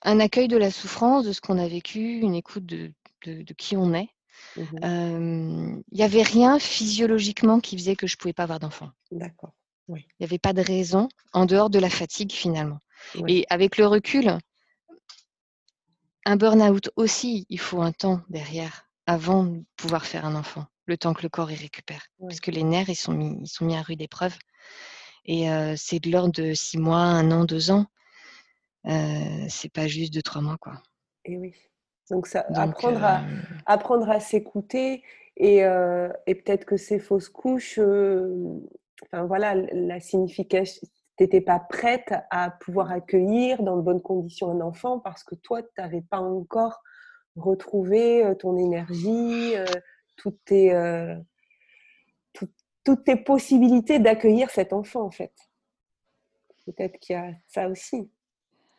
un 0.04 0.20
accueil 0.20 0.48
de 0.48 0.58
la 0.58 0.72
souffrance, 0.72 1.26
de 1.26 1.34
ce 1.34 1.42
qu'on 1.42 1.58
a 1.58 1.68
vécu, 1.68 2.20
une 2.20 2.36
écoute 2.36 2.66
de, 2.66 2.94
de, 3.26 3.54
qui 3.54 3.76
on 3.76 3.94
est. 3.94 4.10
Mmh 4.56 5.82
il 5.92 5.98
n'y 5.98 6.04
avait 6.04 6.22
rien 6.22 6.60
physiologiquement 6.60 7.60
qui 7.60 7.78
faisait 7.78 7.96
que 7.96 8.06
je 8.06 8.16
ne 8.16 8.20
pouvais 8.20 8.34
pas 8.34 8.44
avoir 8.44 8.60
d'enfant. 8.60 8.92
D'accord. 9.12 9.54
Oui. 9.88 10.06
Il 10.12 10.24
n'y 10.24 10.26
avait 10.26 10.38
pas 10.38 10.54
de 10.54 10.62
raison 10.62 11.10
en 11.34 11.46
dehors 11.46 11.70
de 11.70 11.80
la 11.80 11.90
fatigue 11.90 12.32
finalement. 12.32 12.80
Et 13.28 13.46
avec 13.50 13.78
le 13.78 13.88
recul, 13.88 14.38
un 16.26 16.36
burn-out 16.36 16.90
aussi, 16.96 17.46
il 17.50 17.60
faut 17.60 17.82
un 17.82 17.92
temps 17.92 18.22
derrière 18.30 18.90
avant 19.06 19.46
de 19.46 19.64
pouvoir 19.78 20.06
faire 20.06 20.26
un 20.26 20.36
enfant, 20.36 20.66
le 20.86 20.98
temps 20.98 21.14
que 21.14 21.24
le 21.24 21.30
corps 21.30 21.52
y 21.52 21.56
récupère. 21.56 22.06
Parce 22.20 22.40
que 22.40 22.52
les 22.52 22.64
nerfs, 22.64 22.90
ils 22.90 22.96
sont 22.96 23.14
mis, 23.14 23.38
ils 23.42 23.48
sont 23.48 23.66
mis 23.66 23.76
à 23.76 23.82
rude 23.82 24.02
épreuve. 24.02 24.36
Et 25.26 25.48
c'est 25.76 26.00
de 26.00 26.12
l'ordre 26.12 26.34
de 26.34 26.54
six 26.54 26.78
mois, 26.78 27.00
un 27.00 27.32
an, 27.32 27.46
deux 27.46 27.72
ans. 27.72 27.88
Euh, 28.88 29.46
c'est 29.50 29.72
pas 29.72 29.88
juste 29.88 30.14
de 30.14 30.22
trois 30.22 30.42
mois, 30.42 30.58
quoi. 30.58 30.82
Et 31.26 31.38
oui. 31.38 31.54
Donc, 32.10 32.28
ça, 32.28 32.46
apprendre, 32.56 33.04
à, 33.04 33.20
euh, 33.20 33.42
apprendre 33.66 34.10
à 34.10 34.20
s'écouter 34.22 35.04
et, 35.36 35.66
euh, 35.66 36.10
et 36.26 36.36
peut-être 36.36 36.64
que 36.64 36.78
ces 36.78 37.00
fausses 37.00 37.28
couches, 37.28 37.80
enfin 39.04 39.26
voilà, 39.26 39.56
la 39.56 40.00
signification, 40.00 40.88
t'étais 41.18 41.42
pas 41.42 41.60
prête 41.60 42.14
à 42.30 42.52
pouvoir 42.52 42.92
accueillir 42.92 43.64
dans 43.64 43.78
de 43.78 43.82
bonnes 43.82 44.02
conditions 44.02 44.52
un 44.52 44.62
enfant 44.62 45.00
parce 45.00 45.24
que 45.24 45.36
toi, 45.36 45.62
tu 45.62 45.70
n'avais 45.78 46.02
pas 46.02 46.20
encore 46.20 46.82
retrouvé 47.36 48.34
ton 48.40 48.58
énergie, 48.58 49.54
toutes, 50.16 50.40
tes, 50.46 50.74
toutes 52.84 53.04
tes 53.04 53.16
possibilités 53.16 54.00
d'accueillir 54.00 54.50
cet 54.50 54.74
enfant, 54.74 55.02
en 55.02 55.12
fait. 55.12 55.34
Peut-être 56.66 57.00
qu'il 57.00 57.16
y 57.16 57.20
a 57.20 57.34
ça 57.48 57.70
aussi. 57.70 58.10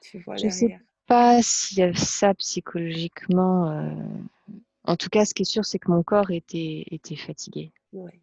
Je 0.03 0.19
ne 0.47 0.51
sais 0.51 0.79
pas 1.07 1.43
s'il 1.43 1.79
y 1.79 1.83
a 1.83 1.95
ça 1.95 2.35
psychologiquement. 2.35 3.71
Euh, 3.71 3.91
en 4.85 4.97
tout 4.97 5.09
cas, 5.09 5.25
ce 5.25 5.35
qui 5.35 5.43
est 5.43 5.47
sûr, 5.51 5.65
c'est 5.65 5.79
que 5.79 5.91
mon 5.91 6.03
corps 6.03 6.31
était, 6.31 6.85
était 6.91 7.17
fatigué, 7.17 7.73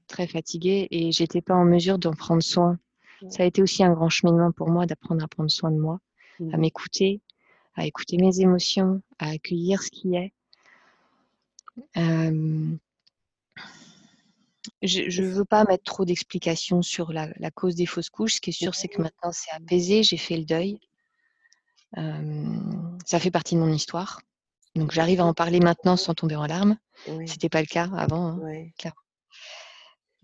très 0.08 0.28
fatigué, 0.28 0.88
et 0.92 1.12
j'étais 1.12 1.42
pas 1.42 1.56
en 1.56 1.66
mesure 1.66 2.00
d'en 2.00 2.14
prendre 2.14 2.44
soin. 2.44 2.80
Ça 3.30 3.44
a 3.44 3.46
été 3.46 3.62
aussi 3.62 3.84
un 3.84 3.94
grand 3.94 4.10
cheminement 4.10 4.52
pour 4.52 4.70
moi 4.70 4.86
d'apprendre 4.86 5.24
à 5.24 5.28
prendre 5.28 5.50
soin 5.50 5.72
de 5.72 5.78
moi, 5.78 6.00
à 6.40 6.44
mmh. 6.44 6.60
m'écouter, 6.60 7.22
à 7.76 7.86
écouter 7.86 8.18
mes 8.18 8.40
émotions, 8.40 9.02
à 9.20 9.30
accueillir 9.30 9.82
ce 9.82 9.90
qui 9.90 10.16
est. 10.16 10.34
Euh, 11.98 12.76
je 14.82 15.22
ne 15.22 15.28
veux 15.28 15.46
pas 15.46 15.64
mettre 15.66 15.84
trop 15.84 16.06
d'explications 16.06 16.82
sur 16.82 17.14
la, 17.14 17.30
la, 17.38 17.52
cause 17.52 17.76
des 17.76 17.86
fausses 17.86 18.10
couches. 18.10 18.36
Ce 18.36 18.42
qui 18.42 18.52
est 18.52 18.54
sûr, 18.54 18.76
c'est 18.76 18.88
que 18.88 19.02
maintenant 19.02 19.32
c'est 19.32 19.52
apaisé, 19.52 20.04
j'ai 20.04 20.18
fait 20.18 20.38
le 20.38 20.46
deuil 20.46 20.80
ça 23.06 23.20
fait 23.20 23.32
partie 23.32 23.56
de 23.56 23.60
mon 23.60 23.72
histoire. 23.72 24.22
Donc 24.76 24.92
j'arrive 24.92 25.22
à 25.22 25.26
en 25.26 25.34
parler 25.34 25.60
maintenant 25.60 25.96
sans 25.96 26.14
tomber 26.14 26.36
en 26.36 26.46
larmes. 26.46 26.78
Ce 27.06 27.12
C'était 27.28 27.50
pas 27.50 27.62
le 27.62 27.68
cas 27.68 27.90
avant, 27.96 28.28
hein, 28.28 28.40
Oui, 28.42 28.74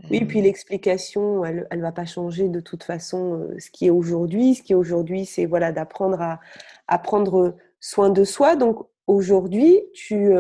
puis 0.10 0.42
l'explication, 0.42 1.46
elle 1.46 1.68
ne 1.72 1.82
va 1.82 1.92
pas 1.92 2.06
changer 2.06 2.50
de 2.50 2.60
toute 2.60 2.84
façon 2.84 3.48
ce 3.60 3.70
qui 3.70 3.88
est 3.88 3.92
aujourd'hui. 3.92 4.56
Ce 4.56 4.64
qui 4.64 4.74
est 4.74 4.76
aujourd'hui, 4.76 5.26
c'est 5.26 5.46
voilà, 5.46 5.72
d'apprendre 5.72 6.22
à, 6.22 6.40
à, 6.88 6.98
prendre 6.98 7.56
soin 7.80 8.10
de 8.10 8.24
soi. 8.24 8.56
Donc 8.56 8.88
aujourd'hui, 9.08 9.80
tu, 9.94 10.34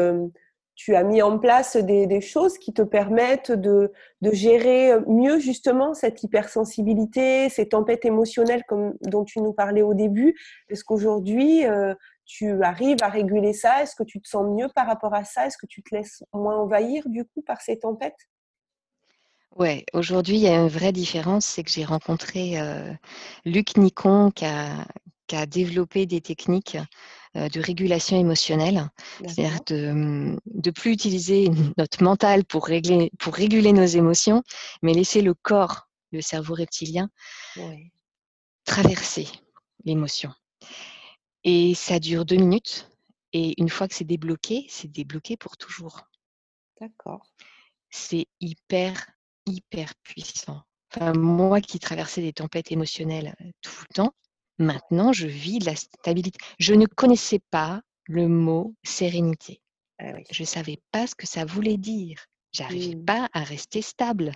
tu 0.84 0.96
as 0.96 1.04
mis 1.04 1.22
en 1.22 1.38
place 1.38 1.78
des, 1.78 2.22
choses 2.22 2.58
qui 2.58 2.74
te 2.74 2.82
permettent 2.82 3.52
de, 3.52 3.92
gérer 4.24 5.00
mieux 5.06 5.38
justement 5.38 5.94
cette 5.94 6.24
hypersensibilité, 6.24 7.50
ces 7.50 7.70
tempêtes 7.70 8.04
émotionnelles 8.04 8.64
comme 8.68 8.96
dont 9.02 9.24
tu 9.24 9.42
nous 9.42 9.54
parlais 9.54 9.84
au 9.84 9.94
début. 9.94 10.36
Est-ce 10.70 10.84
qu'aujourd'hui, 10.84 11.68
euh, 11.68 11.94
tu 12.26 12.64
arrives 12.64 13.04
à 13.04 13.10
réguler 13.10 13.54
ça? 13.54 13.84
Est-ce 13.84 13.94
que 13.94 14.04
tu 14.04 14.20
te 14.22 14.28
sens 14.28 14.44
mieux 14.48 14.70
par 14.74 14.88
rapport 14.88 15.14
à 15.14 15.24
ça? 15.24 15.46
Est-ce 15.46 15.58
que 15.60 15.68
tu 15.68 15.84
te 15.84 15.94
laisses 15.94 16.24
moins 16.34 16.58
envahir 16.58 17.04
du 17.08 17.26
coup 17.26 17.44
par 17.44 17.62
ces 17.62 17.78
tempêtes? 17.78 18.31
Ouais, 19.56 19.86
aujourd'hui, 19.94 20.38
il 20.38 20.42
y 20.42 20.48
a 20.48 20.56
une 20.56 20.70
vraie 20.70 20.94
différence, 20.94 21.46
c'est 21.46 21.64
que 21.64 21.72
j'ai 21.72 21.84
rencontré 21.84 22.60
euh, 22.60 22.94
Luc 23.46 23.78
Nicon 23.78 24.32
qui 24.32 24.46
a, 24.46 24.88
qui 25.28 25.36
a 25.36 25.46
développé 25.46 26.06
des 26.06 26.22
techniques 26.22 26.78
euh, 27.36 27.50
de 27.50 27.60
régulation 27.60 28.18
émotionnelle, 28.18 28.90
c'est-à-dire 29.20 29.60
de 29.68 30.38
ne 30.46 30.72
plus 30.72 30.92
utiliser 30.92 31.50
notre 31.78 32.04
mental 32.04 32.46
pour, 32.46 32.66
régler, 32.66 33.12
pour 33.20 33.34
réguler 33.34 33.74
nos 33.74 33.86
émotions, 33.86 34.42
mais 34.82 34.94
laisser 34.94 35.22
le 35.22 35.34
corps, 35.34 35.88
le 36.12 36.22
cerveau 36.22 36.54
reptilien, 36.54 37.10
traverser 38.66 39.28
l'émotion. 39.86 40.32
Et 41.44 41.74
ça 41.74 42.00
dure 42.00 42.26
deux 42.26 42.36
minutes. 42.36 42.90
Et 43.34 43.60
une 43.62 43.70
fois 43.70 43.88
que 43.88 43.96
c'est 43.96 44.04
débloqué, 44.04 44.66
c'est 44.70 44.92
débloqué 44.92 45.38
pour 45.38 45.58
toujours. 45.58 46.02
D'accord. 46.80 47.26
C'est 47.90 48.28
hyper, 48.40 49.06
hyper 49.46 49.94
puissant. 50.04 50.62
Enfin, 50.94 51.14
moi 51.14 51.62
qui 51.62 51.80
traversais 51.80 52.22
des 52.22 52.34
tempêtes 52.34 52.72
émotionnelles 52.72 53.36
euh, 53.42 53.52
tout 53.62 53.72
le 53.90 53.94
temps, 53.94 54.14
Maintenant, 54.62 55.12
je 55.12 55.26
vis 55.26 55.60
la 55.60 55.76
stabilité. 55.76 56.38
Je 56.60 56.76
ne 56.76 56.86
connaissais 56.86 57.42
pas 57.50 57.82
le 58.06 58.28
mot 58.28 58.76
sérénité. 58.84 59.60
Ah 60.00 60.14
je 60.30 60.44
ne 60.44 60.48
savais 60.48 60.80
pas 60.92 61.08
ce 61.08 61.16
que 61.16 61.26
ça 61.26 61.46
voulait 61.46 61.78
dire. 61.78 62.26
J'arrivais 62.52 62.96
mmh. 62.96 63.06
pas 63.06 63.30
à 63.34 63.44
rester 63.44 63.82
stable. 63.82 64.34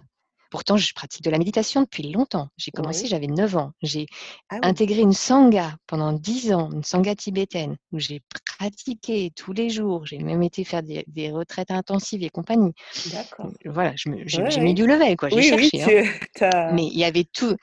Pourtant, 0.52 0.78
je 0.78 0.94
pratique 0.94 1.24
de 1.24 1.30
la 1.30 1.38
méditation 1.38 1.82
depuis 1.82 2.12
longtemps. 2.12 2.50
J'ai 2.58 2.72
commencé, 2.72 3.08
j'avais 3.08 3.28
9 3.28 3.58
ans. 3.58 3.72
J'ai 3.82 4.06
ah 4.50 4.60
intégré 4.64 5.02
une 5.02 5.14
sangha 5.14 5.76
pendant 5.88 6.14
10 6.14 6.54
ans, 6.54 6.70
une 6.72 6.84
sangha 6.84 7.16
tibétaine, 7.16 7.78
où 7.92 8.00
j'ai 8.00 8.22
pratiqué 8.58 9.32
tous 9.36 9.54
les 9.54 9.70
jours. 9.70 10.06
J'ai 10.06 10.20
même 10.20 10.44
été 10.44 10.64
faire 10.64 10.84
des, 10.84 11.32
retraites 11.32 11.72
intensives 11.72 12.24
et 12.24 12.30
compagnie. 12.30 12.74
D'accord. 13.12 13.52
Voilà, 13.66 13.94
j'ai 13.96 14.62
mis 14.62 14.74
du 14.74 14.86
level, 14.86 15.18
quoi. 15.18 15.30
J'ai 15.30 15.42
cherché. 15.42 16.08
Hein. 16.42 16.72
Mais 16.74 16.86
il 16.86 16.98
y 16.98 17.04
avait 17.04 17.26
tout 17.26 17.56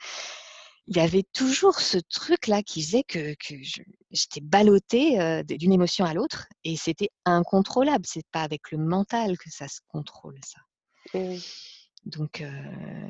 il 0.87 0.97
y 0.97 0.99
avait 0.99 1.23
toujours 1.33 1.79
ce 1.79 1.97
truc-là 1.97 2.61
qui 2.61 2.81
faisait 2.81 3.03
que, 3.03 3.35
j'étais 4.11 4.41
ballottée 4.41 5.43
d'une 5.45 5.71
émotion 5.71 6.05
à 6.05 6.13
l'autre 6.13 6.47
et 6.63 6.75
c'était 6.75 7.09
incontrôlable. 7.25 8.05
C'est 8.05 8.27
pas 8.31 8.41
avec 8.41 8.71
le 8.71 8.77
mental 8.77 9.37
que 9.37 9.49
ça 9.49 9.67
se 9.67 9.79
contrôle, 9.87 10.39
ça. 10.45 10.59
Donc, 12.05 12.43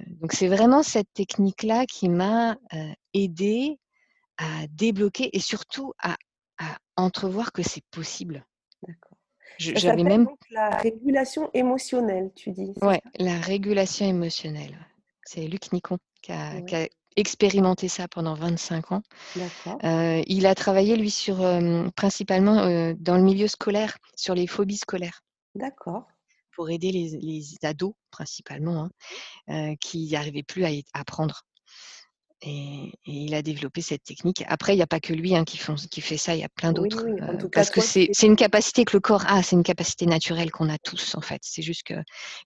donc 0.08 0.34
c'est 0.34 0.48
vraiment 0.48 0.84
cette 0.84 1.12
technique-là 1.14 1.86
qui 1.86 2.10
m'a 2.10 2.58
aidée 3.14 3.80
à 4.38 4.68
débloquer 4.70 5.30
et 5.34 5.40
surtout 5.40 5.94
à, 6.02 6.16
entrevoir 6.96 7.52
que 7.52 7.64
c'est 7.64 7.84
possible. 7.90 8.46
D'accord. 8.88 9.18
J'avais 9.58 10.04
même 10.04 10.28
la 10.52 10.70
régulation 10.78 11.50
émotionnelle, 11.54 12.32
tu 12.36 12.52
dis. 12.52 12.74
Ouais, 12.82 13.02
la 13.18 13.40
régulation 13.40 14.06
émotionnelle. 14.06 14.78
C'est 15.26 15.48
Luc 15.48 15.72
Nicon 15.72 15.98
qui 16.22 16.32
a, 16.32 16.88
expérimenté 17.16 17.88
ça 17.88 18.08
pendant 18.08 18.34
25 18.34 18.92
ans. 18.92 19.04
Euh, 19.84 20.24
il 20.26 20.48
a 20.48 20.56
travaillé, 20.56 20.96
lui, 20.96 21.12
sur, 21.12 21.44
euh, 21.44 21.88
principalement 21.96 22.60
euh, 22.60 22.94
dans 22.98 23.18
le 23.18 23.24
milieu 23.24 23.48
scolaire, 23.48 23.98
sur 24.16 24.34
les 24.34 24.48
phobies 24.48 24.78
scolaires. 24.78 25.22
D'accord. 25.56 26.08
Pour 26.56 26.70
aider 26.70 26.92
les, 26.92 27.58
ados, 27.64 27.94
principalement, 28.12 28.90
hein, 29.48 29.76
qui 29.78 30.10
n'arrivaient 30.12 30.44
plus 30.44 30.66
à 30.66 30.70
apprendre. 30.94 31.44
Et, 32.42 32.92
il 33.06 33.34
a 33.34 33.42
développé 33.42 33.82
cette 33.82 34.04
technique. 34.04 34.44
Après, 34.48 34.74
il 34.74 34.76
n'y 34.76 34.82
a 34.82 34.88
pas 34.88 35.00
que 35.00 35.14
lui 35.14 35.36
hein, 35.36 35.46
qui, 35.46 35.58
font, 35.58 35.76
qui, 35.76 36.02
fait 36.02 36.18
ça, 36.18 36.36
il 36.36 36.42
y 36.42 36.44
a 36.44 36.50
plein 36.50 36.74
d'autres. 36.74 37.06
parce 37.52 37.70
que 37.70 37.82
c'est 37.82 38.10
une 38.22 38.36
capacité 38.36 38.86
que 38.86 38.96
le 38.96 39.00
corps 39.00 39.26
a, 39.28 39.42
c'est 39.44 39.56
une 39.56 39.64
capacité 39.64 40.06
naturelle 40.06 40.52
qu'on 40.52 40.70
a 40.70 40.78
tous, 40.78 41.16
en 41.16 41.22
fait. 41.22 41.42
C'est 41.44 41.62
juste 41.62 41.84
que 41.84 41.96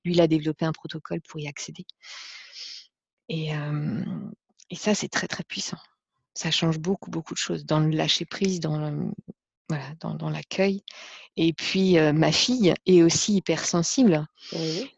lui, 0.05 0.13
il 0.13 0.21
a 0.21 0.27
développé 0.27 0.65
un 0.65 0.71
protocole 0.71 1.21
pour 1.21 1.39
y 1.39 1.47
accéder. 1.47 1.85
Et, 3.29 3.51
et 4.69 4.75
ça, 4.75 4.93
c'est 4.93 5.09
très, 5.09 5.27
très 5.27 5.43
puissant. 5.43 5.77
Ça 6.33 6.51
change 6.51 6.77
beaucoup, 6.77 7.09
beaucoup 7.09 7.33
de 7.33 7.39
choses 7.39 7.65
dans 7.65 7.79
le 7.79 7.89
lâcher 7.89 8.25
prise, 8.25 8.59
dans 8.59 9.11
voilà, 9.69 9.85
dans, 9.99 10.29
l'accueil. 10.29 10.83
Et 11.35 11.53
puis, 11.53 11.97
ma 12.13 12.31
fille 12.31 12.73
est 12.85 13.03
aussi 13.03 13.35
hypersensible. 13.35 14.25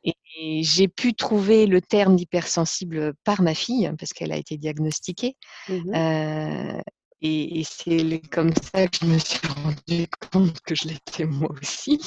Et, 0.03 0.13
j'ai 0.61 0.87
pu 0.87 1.15
trouver 1.15 1.65
le 1.65 1.81
terme 1.81 2.15
d'hypersensible 2.15 3.13
par 3.25 3.41
ma 3.41 3.53
fille, 3.53 3.91
parce 3.99 4.13
qu'elle 4.13 4.31
a 4.31 4.37
été 4.37 4.57
diagnostiquée. 4.57 5.35
Mmh 5.67 6.81
et, 7.21 7.63
c'est 7.65 8.21
comme 8.31 8.53
ça 8.55 8.87
que 8.87 8.97
je 9.01 9.05
me 9.05 9.17
suis 9.17 9.45
rendu 9.47 10.07
compte 10.31 10.59
que 10.61 10.75
je 10.75 10.87
l'étais 10.87 11.25
moi 11.25 11.49
aussi. 11.61 11.99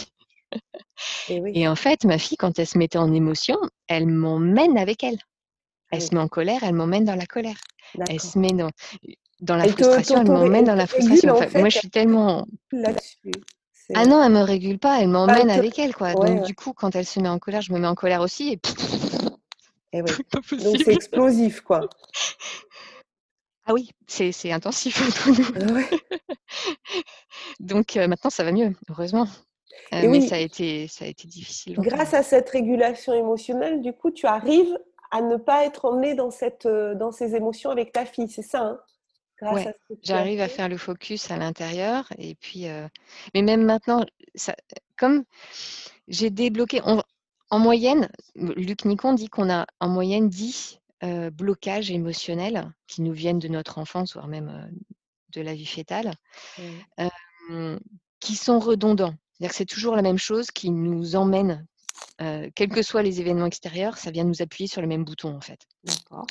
Et, 1.29 1.69
en 1.69 1.77
fait, 1.77 2.05
ma 2.05 2.19
fille, 2.19 2.37
quand 2.37 2.59
elle 2.59 2.67
se 2.67 2.79
mettait 2.79 2.99
en 2.99 3.13
émotion, 3.13 3.57
elle 3.89 4.07
m'emmène 4.07 4.79
avec 4.79 5.05
elle. 5.05 5.19
Elle 5.91 6.01
se 6.01 6.15
met 6.15 6.21
en 6.21 6.29
colère, 6.29 6.63
elle 6.63 6.75
m'emmène 6.75 7.05
dans 7.05 7.17
la 7.17 7.27
colère. 7.27 7.59
Elle 8.09 8.21
se 8.21 8.39
met 8.39 8.53
dans, 8.53 8.71
dans 9.43 9.57
la 9.57 9.65
frustration, 9.65 10.21
elle 10.21 10.29
m'emmène 10.29 10.65
dans 10.65 10.75
la 10.75 10.87
frustration. 10.87 11.35
moi, 11.35 11.69
je 11.69 11.79
suis 11.79 11.91
tellement. 11.91 12.47
Ah 13.95 14.07
non, 14.07 14.23
elle 14.23 14.33
me 14.33 14.43
régule 14.43 14.79
pas, 14.79 15.01
elle 15.01 15.13
bah, 15.13 15.27
m'emmène 15.27 15.51
avec 15.51 15.79
elle, 15.79 15.95
quoi. 15.95 16.15
Donc, 16.15 16.45
du 16.45 16.55
coup, 16.55 16.73
quand 16.73 16.95
elle 16.97 17.05
se 17.05 17.21
met 17.21 17.29
en 17.29 17.39
colère, 17.39 17.61
je 17.61 17.73
me 17.73 17.79
mets 17.79 17.89
en 17.89 17.95
colère 17.95 18.21
aussi. 18.21 18.53
Et, 18.53 18.61
et 19.93 19.99
eh 19.99 20.03
Donc, 20.57 20.77
c'est 20.85 20.93
explosif, 20.95 21.61
quoi. 21.61 21.81
Ah 23.67 23.75
oui, 23.75 23.91
c'est 24.07 24.53
intensif 24.53 25.01
entre 25.07 25.65
nous. 25.65 25.83
Donc, 27.61 27.97
euh, 27.97 28.07
maintenant, 28.09 28.31
ça 28.31 28.45
va 28.45 28.53
mieux, 28.53 28.73
heureusement. 28.89 29.27
Euh, 29.93 30.09
mais 30.09 30.21
ça 30.21 30.37
a, 30.37 30.39
été, 30.39 30.89
ça 30.89 31.05
a 31.05 31.09
été 31.09 31.29
difficile. 31.29 31.77
Grâce 31.79 32.15
à 32.15 32.23
cette 32.23 32.49
régulation 32.49 33.13
émotionnelle, 33.13 33.83
du 33.83 33.93
coup, 33.93 34.11
tu 34.11 34.27
arrives 34.27 34.79
à 35.11 35.21
ne 35.21 35.37
pas 35.37 35.65
être 35.65 35.85
emmené 35.85 36.15
dans, 36.15 36.31
cette, 36.31 36.67
euh, 36.67 36.95
dans 36.95 37.13
ces 37.13 37.35
émotions 37.35 37.71
avec 37.71 37.93
ta 37.93 38.07
fille, 38.07 38.29
c'est 38.29 38.43
ça 38.43 38.63
hein? 38.63 38.81
Ouais, 39.43 39.75
j'arrive 40.03 40.41
à 40.41 40.49
faire 40.49 40.69
le 40.69 40.77
focus 40.77 41.31
à 41.33 41.37
l'intérieur. 41.37 42.07
Et 42.17 42.37
puis, 42.37 42.67
mais 43.35 43.43
même 43.43 43.65
maintenant, 43.65 44.07
ça, 44.35 44.55
comme 44.97 45.25
j'ai 46.07 46.31
débloqué, 46.31 46.81
en 46.83 47.59
moyenne, 47.59 48.09
Luc 48.37 48.85
Nicon 48.85 49.15
dit 49.15 49.29
qu'on 49.29 49.51
a 49.51 49.67
en 49.81 49.89
moyenne 49.89 50.29
10 50.29 50.79
blocages 51.33 51.91
émotionnels 51.91 52.73
qui 52.87 53.03
nous 53.03 53.13
viennent 53.13 53.41
de 53.41 53.49
notre 53.49 53.79
enfance, 53.79 54.13
voire 54.13 54.29
même 54.29 54.71
de 55.31 55.41
la 55.41 55.55
vie 55.55 55.67
fétale, 55.67 56.13
qui 58.21 58.37
sont 58.37 58.61
redondants. 58.61 59.15
C'est-à-dire 59.33 59.51
que 59.51 59.57
c'est 59.57 59.67
toujours 59.67 59.97
la 59.97 60.03
même 60.03 60.19
chose 60.19 60.53
qui 60.53 60.71
nous 60.71 61.17
emmène, 61.17 61.67
quels 62.19 62.69
que 62.69 62.83
soient 62.83 63.03
les 63.03 63.21
événements 63.21 63.47
extérieurs, 63.47 63.99
ça 63.99 64.13
vient 64.13 64.23
nous 64.23 64.41
appuyer 64.41 64.69
sur 64.69 64.81
le 64.81 64.87
même 64.87 65.05
bouton 65.05 65.35
en 65.37 65.41
fait. 65.41 65.67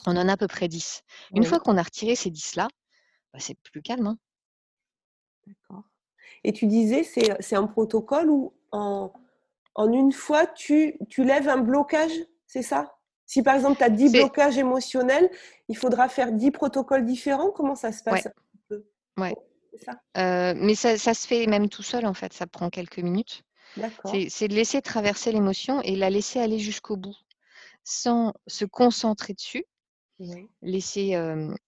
On 0.05 0.15
en 0.15 0.29
a 0.29 0.33
à 0.33 0.37
peu 0.37 0.47
près 0.47 0.69
10. 0.69 1.03
Une 1.35 1.43
fois 1.43 1.59
qu'on 1.59 1.77
a 1.77 1.83
retiré 1.83 2.15
ces 2.15 2.29
10-là, 2.29 2.69
bah, 3.33 3.39
c'est 3.39 3.57
plus 3.59 3.81
calme. 3.81 4.07
Hein. 4.07 4.17
D'accord. 5.47 5.83
Et 6.43 6.53
tu 6.53 6.67
disais, 6.67 7.03
c'est 7.03 7.55
un 7.55 7.67
protocole 7.67 8.29
où 8.29 8.53
en, 8.71 9.11
en 9.75 9.91
une 9.91 10.11
fois, 10.11 10.47
tu, 10.47 10.97
tu 11.09 11.23
lèves 11.23 11.47
un 11.47 11.57
blocage, 11.57 12.13
c'est 12.47 12.63
ça? 12.63 12.97
Si 13.25 13.43
par 13.43 13.55
exemple, 13.55 13.77
tu 13.77 13.83
as 13.83 13.89
10 13.89 14.11
blocages 14.11 14.57
émotionnels, 14.57 15.29
il 15.69 15.77
faudra 15.77 16.09
faire 16.09 16.33
10 16.33 16.51
protocoles 16.51 17.05
différents? 17.05 17.51
Comment 17.51 17.75
ça 17.75 17.91
se 17.91 18.03
passe? 18.03 18.27
Ouais. 19.17 19.35
Euh, 20.17 20.53
mais 20.57 20.75
ça, 20.75 20.97
ça, 20.97 21.13
se 21.13 21.27
fait 21.27 21.47
même 21.47 21.69
tout 21.69 21.83
seul, 21.83 22.05
en 22.05 22.13
fait. 22.13 22.33
Ça 22.33 22.45
prend 22.47 22.69
quelques 22.69 22.99
minutes. 22.99 23.43
C'est 24.03 24.47
de 24.49 24.53
laisser 24.53 24.81
traverser 24.81 25.31
l'émotion 25.31 25.81
et 25.81 25.95
la 25.95 26.09
laisser 26.09 26.39
aller 26.39 26.59
jusqu'au 26.59 26.97
bout 26.97 27.15
sans 27.83 28.33
se 28.47 28.65
concentrer 28.65 29.33
dessus 29.33 29.65
laisser 30.61 31.09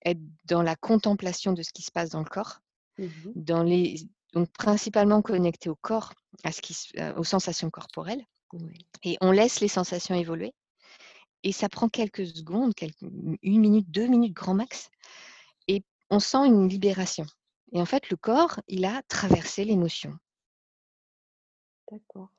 être 0.05 0.21
dans 0.45 0.61
la 0.61 0.75
contemplation 0.75 1.53
de 1.53 1.63
ce 1.63 1.71
qui 1.71 1.81
se 1.81 1.91
passe 1.91 2.09
dans 2.09 2.19
le 2.19 2.29
corps, 2.29 2.61
mmh 2.97 3.07
dans 3.35 3.63
les, 3.63 3.95
donc 4.33 4.51
principalement 4.51 5.21
connecté 5.21 5.69
au 5.69 5.75
corps, 5.75 6.13
à 6.43 6.51
ce 6.51 6.61
qui, 6.61 6.75
aux 7.17 7.23
sensations 7.23 7.69
corporelles. 7.69 8.25
Et 9.03 9.17
on 9.21 9.31
laisse 9.31 9.59
les 9.61 9.67
sensations 9.67 10.15
évoluer. 10.15 10.53
Et 11.43 11.51
ça 11.51 11.69
prend 11.69 11.89
quelques 11.89 12.25
secondes, 12.27 12.73
quelques, 12.73 13.01
une 13.01 13.59
minute, 13.59 13.89
deux 13.89 14.07
minutes 14.07 14.33
grand 14.33 14.53
max. 14.53 14.89
Et 15.67 15.83
on 16.09 16.19
sent 16.19 16.45
une 16.45 16.69
libération. 16.69 17.25
Et 17.73 17.81
en 17.81 17.85
fait, 17.85 18.09
le 18.09 18.17
corps, 18.17 18.59
il 18.67 18.85
a 18.85 19.01
traversé 19.07 19.65
l'émotion. 19.65 20.17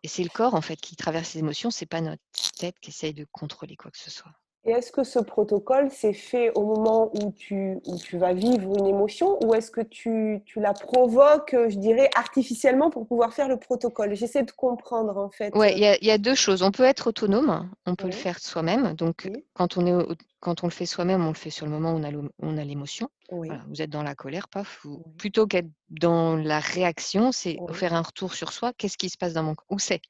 Et 0.02 0.08
c'est 0.08 0.22
le 0.22 0.30
corps, 0.30 0.54
en 0.54 0.62
fait, 0.62 0.76
qui 0.76 0.96
traverse 0.96 1.34
les 1.34 1.40
émotions. 1.40 1.70
C'est 1.70 1.86
pas 1.86 2.00
notre 2.00 2.22
tête 2.58 2.78
qui 2.80 2.90
essaye 2.90 3.14
de 3.14 3.26
contrôler 3.30 3.76
quoi 3.76 3.90
que 3.90 3.98
ce 3.98 4.10
soit. 4.10 4.32
Et 4.66 4.70
est-ce 4.70 4.92
que 4.92 5.04
ce 5.04 5.18
protocole 5.18 5.90
s'est 5.90 6.14
fait 6.14 6.50
au 6.54 6.64
moment 6.64 7.10
où 7.14 7.32
tu, 7.32 7.78
où 7.84 7.98
tu 7.98 8.16
vas 8.16 8.32
vivre 8.32 8.78
une 8.78 8.86
émotion 8.86 9.38
ou 9.44 9.54
est-ce 9.54 9.70
que 9.70 9.82
tu, 9.82 10.40
tu, 10.46 10.58
la 10.58 10.72
provoques, 10.72 11.54
je 11.68 11.76
dirais, 11.76 12.08
artificiellement 12.16 12.88
pour 12.88 13.06
pouvoir 13.06 13.34
faire 13.34 13.48
le 13.48 13.58
protocole? 13.58 14.14
J'essaie 14.14 14.42
de 14.42 14.50
comprendre 14.50 15.18
en 15.18 15.28
fait. 15.28 15.52
Oui, 15.54 15.68
il 15.74 16.06
y, 16.06 16.10
a 16.10 16.18
deux 16.18 16.34
choses. 16.34 16.62
On 16.62 16.70
peut 16.70 16.84
être 16.84 17.08
autonome, 17.08 17.70
on 17.84 17.94
peut 17.94 18.06
le 18.06 18.12
faire 18.12 18.38
soi-même. 18.38 18.94
Donc, 18.94 19.30
quand, 19.52 19.76
on 19.76 19.86
est, 19.86 20.06
quand 20.40 20.64
on 20.64 20.66
le 20.66 20.72
fait 20.72 20.86
soi-même, 20.86 21.22
on 21.24 21.28
le 21.28 21.34
fait 21.34 21.50
sur 21.50 21.66
le 21.66 21.72
moment 21.72 21.92
où 21.92 22.00
on 22.40 22.56
a 22.56 22.64
l'émotion. 22.64 23.10
vous 23.30 23.82
êtes 23.82 23.90
dans 23.90 24.02
la 24.02 24.14
colère, 24.14 24.48
paf. 24.48 24.86
Plutôt 25.18 25.46
qu'être 25.46 25.70
dans 25.90 26.36
la 26.36 26.58
réaction, 26.58 27.32
c'est 27.32 27.58
faire 27.72 27.92
un 27.92 28.02
retour 28.02 28.32
sur 28.32 28.52
soi. 28.52 28.72
Qu'est-ce 28.78 28.96
qui 28.96 29.10
se 29.10 29.18
passe 29.18 29.34
dans 29.34 29.42
mon 29.42 29.54
corps 29.54 29.66
Où 29.68 29.78
c'est? 29.78 30.00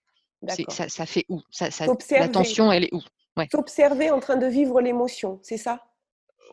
Ça, 0.68 0.88
ça, 0.88 1.06
fait 1.06 1.24
où? 1.28 1.40
Ça, 1.50 1.72
ça, 1.72 1.86
La 2.10 2.28
tension, 2.28 2.70
elle 2.70 2.84
est 2.84 2.94
où? 2.94 3.00
Ouais. 3.36 3.48
T'observer 3.48 4.10
en 4.10 4.20
train 4.20 4.36
de 4.36 4.46
vivre 4.46 4.80
l'émotion, 4.80 5.40
c'est 5.42 5.56
ça? 5.56 5.84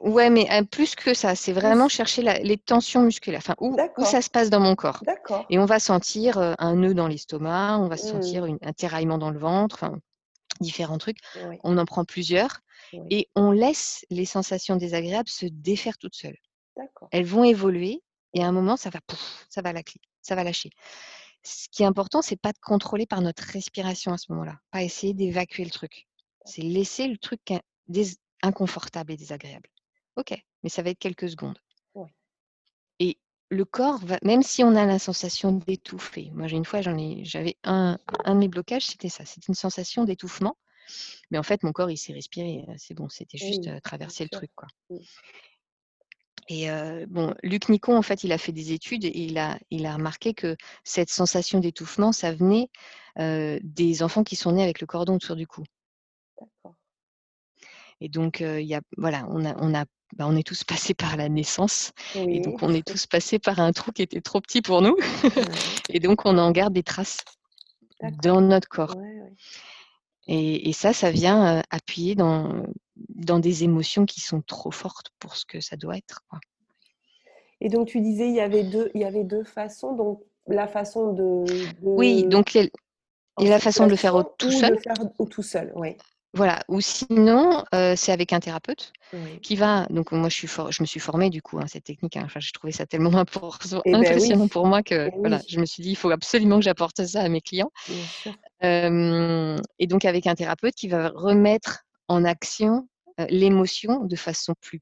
Ouais, 0.01 0.31
mais 0.31 0.47
plus 0.71 0.95
que 0.95 1.13
ça, 1.13 1.35
c'est 1.35 1.51
vraiment 1.51 1.87
chercher 1.87 2.23
les 2.23 2.57
tensions 2.57 3.03
musculaires, 3.03 3.41
enfin, 3.43 3.55
où, 3.59 3.77
où, 3.97 4.03
ça 4.03 4.21
se 4.23 4.31
passe 4.31 4.49
dans 4.49 4.59
mon 4.59 4.75
corps. 4.75 5.03
Et 5.51 5.59
on 5.59 5.65
va 5.65 5.79
sentir 5.79 6.55
un 6.57 6.75
nœud 6.75 6.95
dans 6.95 7.07
l'estomac, 7.07 7.77
on 7.79 7.87
va 7.87 7.97
sentir 7.97 8.45
mmh. 8.45 8.57
un 8.63 8.73
tiraillement 8.73 9.19
dans 9.19 9.29
le 9.29 9.37
ventre, 9.37 9.91
différents 10.59 10.97
trucs. 10.97 11.19
On 11.63 11.77
en 11.77 11.85
prend 11.85 12.03
plusieurs 12.03 12.61
et 13.09 13.29
on 13.35 13.51
laisse 13.51 14.05
les 14.09 14.25
sensations 14.25 14.75
désagréables 14.75 15.29
se 15.29 15.45
défaire 15.45 15.97
toutes 15.97 16.15
seules. 16.15 16.37
Elles 17.11 17.25
vont 17.25 17.43
évoluer 17.43 18.01
et 18.33 18.43
à 18.43 18.47
un 18.47 18.51
moment, 18.51 18.77
ça 18.77 18.89
va, 18.89 18.99
pouf, 19.05 19.45
ça 19.49 19.61
va, 19.61 19.73
ça 20.21 20.35
va 20.35 20.43
lâcher. 20.43 20.71
Ce 21.43 21.67
qui 21.69 21.83
est 21.83 21.87
important, 21.87 22.21
c'est 22.21 22.39
pas 22.39 22.53
de 22.53 22.59
contrôler 22.59 23.05
par 23.05 23.21
notre 23.21 23.43
respiration 23.43 24.13
à 24.13 24.17
ce 24.17 24.31
moment-là, 24.31 24.57
pas 24.71 24.83
essayer 24.83 25.13
d'évacuer 25.13 25.63
le 25.63 25.71
truc. 25.71 26.07
C'est 26.45 26.61
laisser 26.61 27.07
le 27.07 27.17
truc 27.17 27.53
inconfortable 28.41 29.13
et 29.13 29.17
désagréable. 29.17 29.69
Ok, 30.15 30.33
mais 30.63 30.69
ça 30.69 30.81
va 30.81 30.89
être 30.89 30.99
quelques 30.99 31.29
secondes. 31.29 31.59
Et 32.99 33.17
le 33.49 33.65
corps, 33.65 33.97
va, 34.05 34.19
même 34.23 34.43
si 34.43 34.63
on 34.63 34.75
a 34.75 34.85
la 34.85 34.99
sensation 34.99 35.51
d'étouffer, 35.53 36.29
moi 36.33 36.47
j'ai 36.47 36.57
une 36.57 36.65
fois, 36.65 36.81
j'en 36.81 36.97
ai, 36.97 37.25
j'avais 37.25 37.57
un, 37.63 37.97
un 38.25 38.35
de 38.35 38.39
mes 38.39 38.47
blocages, 38.47 38.85
c'était 38.85 39.09
ça, 39.09 39.25
c'était 39.25 39.47
une 39.47 39.55
sensation 39.55 40.03
d'étouffement. 40.03 40.57
Mais 41.29 41.37
en 41.37 41.43
fait, 41.43 41.63
mon 41.63 41.71
corps, 41.71 41.89
il 41.89 41.97
s'est 41.97 42.13
respiré. 42.13 42.65
C'est 42.77 42.93
bon, 42.93 43.07
c'était 43.07 43.37
juste 43.37 43.81
traverser 43.81 44.23
le 44.23 44.29
truc. 44.29 44.51
Quoi. 44.55 44.67
Et 46.49 46.67
bon, 47.07 47.33
Luc 47.43 47.69
Nicon, 47.69 47.95
en 47.95 48.01
fait, 48.01 48.23
il 48.23 48.31
a 48.31 48.37
fait 48.37 48.51
des 48.51 48.73
études 48.73 49.05
et 49.05 49.11
il 49.15 49.37
a, 49.37 49.57
il 49.69 49.85
a 49.85 49.93
remarqué 49.93 50.33
que 50.33 50.57
cette 50.83 51.09
sensation 51.09 51.59
d'étouffement, 51.59 52.11
ça 52.11 52.33
venait 52.33 52.69
des 53.17 54.03
enfants 54.03 54.23
qui 54.23 54.35
sont 54.35 54.51
nés 54.51 54.63
avec 54.63 54.81
le 54.81 54.87
cordon 54.87 55.15
autour 55.15 55.35
du 55.35 55.47
cou. 55.47 55.63
Et 57.99 58.09
donc, 58.09 58.39
y 58.41 58.73
a, 58.73 58.81
voilà, 58.97 59.25
on 59.29 59.45
a, 59.45 59.55
on 59.59 59.73
a 59.75 59.85
bah, 60.17 60.25
on 60.27 60.35
est 60.35 60.45
tous 60.45 60.63
passés 60.63 60.93
par 60.93 61.17
la 61.17 61.29
naissance. 61.29 61.91
Et 62.15 62.39
donc, 62.39 62.61
on 62.61 62.73
est 62.73 62.85
tous 62.85 63.07
passés 63.07 63.39
par 63.39 63.59
un 63.59 63.71
trou 63.71 63.91
qui 63.91 64.01
était 64.01 64.21
trop 64.21 64.41
petit 64.41 64.61
pour 64.61 64.81
nous. 64.81 64.95
et 65.89 65.99
donc, 65.99 66.25
on 66.25 66.37
en 66.37 66.51
garde 66.51 66.73
des 66.73 66.83
traces 66.83 67.19
dans 68.23 68.41
notre 68.41 68.67
corps. 68.67 68.95
Et, 70.27 70.71
ça, 70.73 70.93
ça 70.93 71.11
vient 71.11 71.61
appuyer 71.69 72.15
dans, 72.15 72.63
dans 73.09 73.39
des 73.39 73.63
émotions 73.63 74.05
qui 74.05 74.21
sont 74.21 74.41
trop 74.41 74.71
fortes 74.71 75.11
pour 75.19 75.35
ce 75.35 75.45
que 75.45 75.59
ça 75.59 75.75
doit 75.75 75.97
être. 75.97 76.23
Et 77.59 77.69
donc, 77.69 77.87
tu 77.87 78.01
disais, 78.01 78.27
il 78.27 78.35
y 78.35 78.39
avait 78.39 78.63
deux, 78.63 78.89
il 78.95 79.01
y 79.01 79.05
avait 79.05 79.23
deux 79.23 79.43
façons. 79.43 79.93
Donc, 79.95 80.21
la 80.47 80.67
façon 80.67 81.13
de. 81.13 81.43
Oui, 81.81 82.23
donc, 82.25 82.55
il 82.55 82.69
y 83.39 83.47
a 83.47 83.49
la 83.49 83.59
façon 83.59 83.85
de 83.85 83.91
le 83.91 83.95
faire 83.95 84.23
tout 84.37 84.51
seul. 84.51 84.73
Le 84.73 84.79
faire 84.79 84.95
tout 85.29 85.43
seul, 85.43 85.71
oui. 85.75 85.97
Voilà, 86.33 86.63
ou 86.69 86.79
sinon, 86.79 87.65
c'est 87.71 88.11
avec 88.11 88.31
un 88.33 88.39
thérapeute 88.39 88.93
qui 89.41 89.55
va. 89.55 89.85
Donc, 89.89 90.11
moi, 90.11 90.29
je, 90.29 90.35
suis 90.35 90.47
je 90.47 90.81
me 90.81 90.85
suis 90.85 90.99
formée 90.99 91.29
du 91.29 91.41
coup 91.41 91.59
à 91.59 91.63
hein, 91.63 91.67
cette 91.67 91.83
technique. 91.83 92.15
Hein. 92.15 92.23
Enfin, 92.25 92.39
j'ai 92.39 92.51
trouvé 92.51 92.71
ça 92.71 92.85
tellement 92.85 93.09
eh 93.85 93.91
ben 93.91 93.99
impressionnant 93.99 94.47
pour 94.47 94.65
moi 94.65 94.81
que 94.81 95.09
eh 95.09 95.17
voilà, 95.17 95.41
je 95.47 95.59
me 95.59 95.65
suis 95.65 95.83
dit, 95.83 95.91
il 95.91 95.95
faut 95.95 96.09
absolument 96.09 96.57
que 96.57 96.63
j'apporte 96.63 97.03
ça 97.05 97.21
à 97.21 97.29
mes 97.29 97.41
clients. 97.41 97.71
et 98.61 99.87
donc, 99.87 100.05
avec 100.05 100.27
un 100.27 100.35
thérapeute 100.35 100.75
qui 100.75 100.87
va 100.87 101.09
remettre 101.09 101.83
en 102.07 102.23
action 102.23 102.87
l'émotion 103.29 104.05
de 104.05 104.15
façon 104.15 104.53
plus 104.61 104.81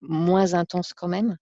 moins 0.00 0.54
intense 0.54 0.92
quand 0.94 1.08
même. 1.08 1.36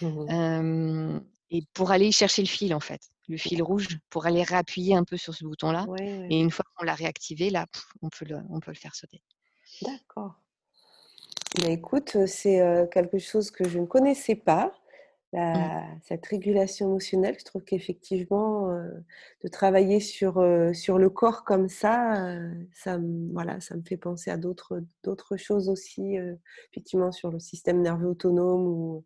Mmh 0.00 1.20
et 1.52 1.64
pour 1.74 1.90
aller 1.90 2.10
chercher 2.12 2.42
le 2.42 2.48
fil, 2.48 2.74
en 2.74 2.80
fait 2.80 3.11
le 3.28 3.36
fil 3.36 3.62
rouge 3.62 3.98
pour 4.10 4.26
aller 4.26 4.42
réappuyer 4.42 4.94
un 4.94 5.04
peu 5.04 5.16
sur 5.16 5.34
ce 5.34 5.44
bouton-là. 5.44 5.86
Et 6.00 6.40
une 6.40 6.50
fois 6.50 6.64
qu'on 6.76 6.84
l'a 6.84 6.94
réactivé, 6.94 7.50
là, 7.50 7.66
on, 8.02 8.08
peut 8.08 8.24
le, 8.24 8.38
on 8.50 8.60
peut 8.60 8.72
le 8.72 8.76
faire 8.76 8.94
sauter. 8.94 9.22
D'accord. 9.82 10.34
Bah, 11.60 11.68
écoute, 11.68 12.26
c'est 12.26 12.88
quelque 12.92 13.18
chose 13.18 13.50
que 13.50 13.68
je 13.68 13.78
ne 13.78 13.86
connaissais 13.86 14.34
pas. 14.34 14.72
Mmh. 15.34 15.98
cette 16.02 16.26
régulation 16.26 16.88
émotionnelle, 16.88 17.36
je 17.38 17.44
trouve 17.46 17.64
qu'effectivement, 17.64 18.68
euh, 18.68 18.90
de 19.42 19.48
travailler 19.48 19.98
sur, 19.98 20.36
euh, 20.36 20.74
sur 20.74 20.98
le 20.98 21.08
corps 21.08 21.44
comme 21.44 21.70
ça, 21.70 22.22
euh, 22.26 22.52
ça, 22.74 22.98
me, 22.98 23.32
voilà, 23.32 23.58
ça 23.62 23.74
me 23.74 23.80
fait 23.80 23.96
penser 23.96 24.30
à 24.30 24.36
d'autres, 24.36 24.82
choses 25.38 25.70
aussi, 25.70 26.16
effectivement, 26.70 27.12
sur 27.12 27.30
le 27.30 27.38
système 27.38 27.80
nerveux 27.80 28.08
autonome, 28.08 28.66
ou 28.66 29.04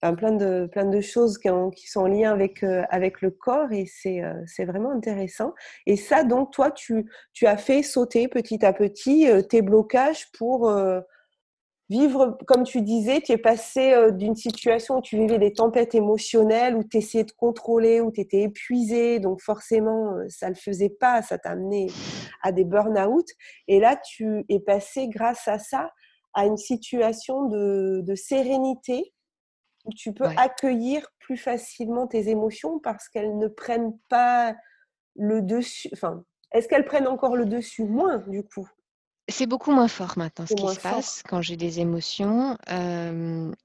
enfin, 0.00 0.14
plein, 0.14 0.30
de, 0.30 0.68
plein 0.70 0.84
de 0.84 1.00
choses 1.00 1.38
qui, 1.38 1.48
sont 1.88 2.00
en 2.00 2.06
lien 2.06 2.30
avec, 2.30 2.62
avec 2.62 3.20
le 3.20 3.30
corps, 3.32 3.72
et 3.72 3.86
c'est, 3.86 4.22
c'est 4.46 4.64
vraiment 4.64 4.92
intéressant. 4.92 5.54
Et 5.86 5.96
ça, 5.96 6.22
donc, 6.22 6.52
toi, 6.52 6.70
tu, 6.70 7.10
tu 7.32 7.46
as 7.46 7.56
fait 7.56 7.82
sauter 7.82 8.28
petit 8.28 8.64
à 8.64 8.72
petit 8.72 9.26
tes 9.48 9.62
blocages 9.62 10.30
pour 10.38 10.70
vivre, 11.88 12.38
comme 12.46 12.64
tu 12.64 12.80
disais, 12.82 13.20
tu 13.20 13.32
es 13.32 13.38
passé 13.38 13.92
euh, 13.92 14.10
d'une 14.10 14.36
situation 14.36 14.98
où 14.98 15.02
tu 15.02 15.18
vivais 15.18 15.38
des 15.38 15.52
tempêtes 15.52 15.94
émotionnelles, 15.94 16.76
où 16.76 16.84
tu 16.84 16.98
essayais 16.98 17.24
de 17.24 17.32
contrôler, 17.32 18.00
où 18.00 18.10
tu 18.10 18.20
étais 18.20 18.42
épuisé, 18.42 19.20
donc 19.20 19.40
forcément, 19.40 20.14
euh, 20.14 20.26
ça 20.28 20.46
ne 20.46 20.54
le 20.54 20.60
faisait 20.60 20.88
pas, 20.88 21.22
ça 21.22 21.38
t'a 21.38 21.50
amené 21.50 21.88
à 22.42 22.52
des 22.52 22.64
burn-out. 22.64 23.26
Et 23.68 23.80
là, 23.80 23.96
tu 23.96 24.44
es 24.48 24.60
passé, 24.60 25.08
grâce 25.08 25.46
à 25.46 25.58
ça, 25.58 25.90
à 26.32 26.46
une 26.46 26.56
situation 26.56 27.46
de, 27.46 28.14
sérénité, 28.14 29.12
où 29.84 29.92
tu 29.92 30.14
peux 30.14 30.28
accueillir 30.38 31.06
plus 31.18 31.36
facilement 31.36 32.06
tes 32.06 32.30
émotions 32.30 32.78
parce 32.78 33.08
qu'elles 33.08 33.36
ne 33.36 33.48
prennent 33.48 33.98
pas 34.08 34.54
le 35.14 35.42
dessus. 35.42 35.90
Enfin, 35.92 36.24
est-ce 36.52 36.68
qu'elles 36.68 36.86
prennent 36.86 37.06
encore 37.06 37.36
le 37.36 37.44
dessus? 37.44 37.84
Moins, 37.84 38.18
du 38.26 38.42
coup. 38.44 38.68
C'est 39.28 39.46
beaucoup 39.46 39.72
moins 39.72 39.88
fort 39.88 40.14
maintenant 40.16 40.46
ce 40.46 40.54
qui 40.54 40.74
se 40.74 40.80
passe 40.80 41.22
quand 41.26 41.40
j'ai 41.40 41.56
des 41.56 41.80
émotions. 41.80 42.58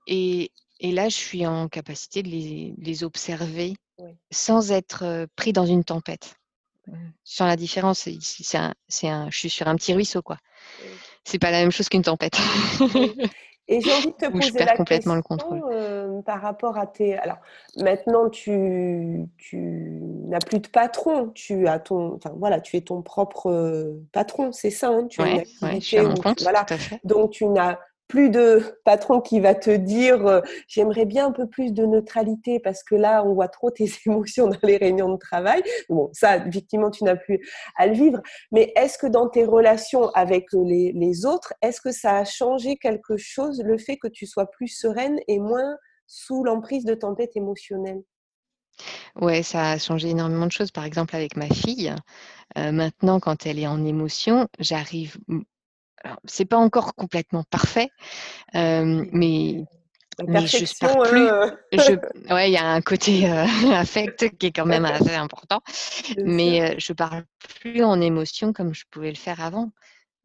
et, 0.08 0.52
là, 0.82 1.10
je 1.10 1.16
suis 1.16 1.46
en 1.46 1.68
capacité 1.68 2.24
de 2.24 2.30
les, 2.30 3.04
observer 3.04 3.76
sans 4.32 4.72
être 4.72 5.28
pris 5.36 5.54
dans 5.54 5.66
une 5.66 5.84
tempête. 5.84 6.36
Sans 7.24 7.46
la 7.46 7.56
différence, 7.56 8.08
c'est 8.22 8.58
un, 8.58 9.30
je 9.30 9.38
suis 9.38 9.50
sur 9.50 9.68
un 9.68 9.76
petit 9.76 9.94
ruisseau, 9.94 10.22
quoi. 10.22 10.38
C'est 11.24 11.40
pas 11.40 11.52
la 11.52 11.60
même 11.60 11.72
chose 11.72 11.90
qu'une 11.90 12.02
tempête. 12.02 12.38
Et 13.72 13.82
j'ai 13.82 13.94
envie 13.94 14.08
de 14.08 14.12
te 14.14 14.32
poser 14.32 14.66
la 14.66 14.76
complètement 14.76 14.86
question, 14.86 15.16
le 15.16 15.22
contrôle. 15.22 15.62
Euh, 15.72 16.22
par 16.24 16.42
rapport 16.42 16.78
à 16.80 16.88
tes. 16.88 17.16
Alors, 17.18 17.38
maintenant, 17.78 18.30
tu, 18.30 19.28
tu 19.38 20.02
n'as 20.28 20.40
plus 20.40 20.60
de 20.60 20.68
patron. 20.68 21.30
Tu 21.36 21.68
as 21.68 21.78
ton. 21.78 22.16
Enfin, 22.16 22.34
voilà, 22.36 22.60
tu 22.62 22.78
es 22.78 22.82
ton 22.82 23.04
propre 23.04 23.52
euh, 23.52 24.02
patron, 24.12 24.52
c'est 24.52 24.72
ça. 24.72 24.88
Hein, 24.90 25.06
tu 25.08 25.22
as 25.22 25.44
je 25.76 25.80
suis 25.80 25.98
à 25.98 26.04
mon 26.04 26.16
compte. 26.16 26.42
Voilà. 26.42 26.64
Tout 26.64 26.74
à 26.74 26.78
fait. 26.78 27.00
Donc, 27.04 27.30
tu 27.30 27.46
n'as 27.46 27.78
plus 28.10 28.30
de 28.30 28.62
patron 28.84 29.22
qui 29.22 29.40
va 29.40 29.56
te 29.56 29.70
dire 29.70 30.26
euh, 30.26 30.42
j'aimerais 30.68 31.06
bien 31.06 31.28
un 31.28 31.32
peu 31.32 31.48
plus 31.48 31.72
de 31.72 31.86
neutralité 31.86 32.60
parce 32.60 32.84
que 32.84 32.96
là 32.96 33.24
on 33.24 33.34
voit 33.34 33.48
trop 33.48 33.72
tes 33.72 33.90
émotions 34.06 34.48
dans 34.48 34.60
les 34.64 34.76
réunions 34.76 35.14
de 35.14 35.18
travail. 35.18 35.62
Bon, 35.88 36.10
ça 36.12 36.38
effectivement 36.46 36.92
tu 36.92 37.06
n'as 37.06 37.16
plus 37.16 37.40
à 37.78 37.88
le 37.88 37.94
vivre. 37.94 38.22
Mais 38.52 38.74
est-ce 38.76 38.98
que 38.98 39.08
dans 39.08 39.30
tes 39.30 39.46
relations 39.46 40.10
avec 40.10 40.48
les, 40.52 40.92
les 40.92 41.26
autres, 41.26 41.54
est-ce 41.62 41.80
que 41.80 41.92
ça 41.92 42.18
a 42.18 42.26
changé 42.26 42.76
quelque 42.76 43.16
chose 43.16 43.62
le 43.64 43.78
fait 43.78 43.98
que 43.98 44.08
tu 44.08 44.26
sois 44.26 44.50
plus 44.50 44.68
sereine 44.68 45.20
et 45.28 45.40
moins 45.40 45.78
sous 46.08 46.44
l'emprise 46.44 46.86
de 46.86 46.96
tempêtes 46.96 47.36
émotionnelles? 47.36 48.02
Ouais, 49.16 49.44
ça 49.44 49.72
a 49.72 49.78
changé 49.78 50.10
énormément 50.10 50.48
de 50.48 50.52
choses. 50.52 50.72
Par 50.72 50.86
exemple, 50.86 51.16
avec 51.16 51.36
ma 51.36 51.48
fille, 51.48 51.94
euh, 52.58 52.72
maintenant, 52.72 53.20
quand 53.20 53.46
elle 53.46 53.60
est 53.60 53.68
en 53.68 53.86
émotion, 53.86 54.48
j'arrive 54.60 55.18
c'est 56.26 56.46
pas 56.46 56.58
encore 56.58 56.96
complètement 56.96 57.44
parfait, 57.50 57.90
mais 58.54 59.64
mais 60.28 60.48
je 60.48 60.80
pars 60.80 61.04
plus. 61.04 61.28
Euh. 61.28 61.50
ouais, 62.34 62.50
il 62.50 62.54
y 62.54 62.58
a 62.58 62.68
un 62.68 62.82
côté 62.82 63.30
euh, 63.30 63.46
affect 63.74 64.38
qui 64.38 64.48
est 64.48 64.52
quand 64.52 64.66
même 64.66 64.86
assez 64.86 65.16
important. 65.16 65.62
Mais 66.24 66.80
je 66.80 66.94
parle 66.94 67.24
plus 67.62 67.84
en 67.84 68.00
émotion 68.02 68.54
comme 68.54 68.74
je 68.74 68.84
pouvais 68.92 69.10
le 69.10 69.18
faire 69.18 69.42
avant, 69.42 69.72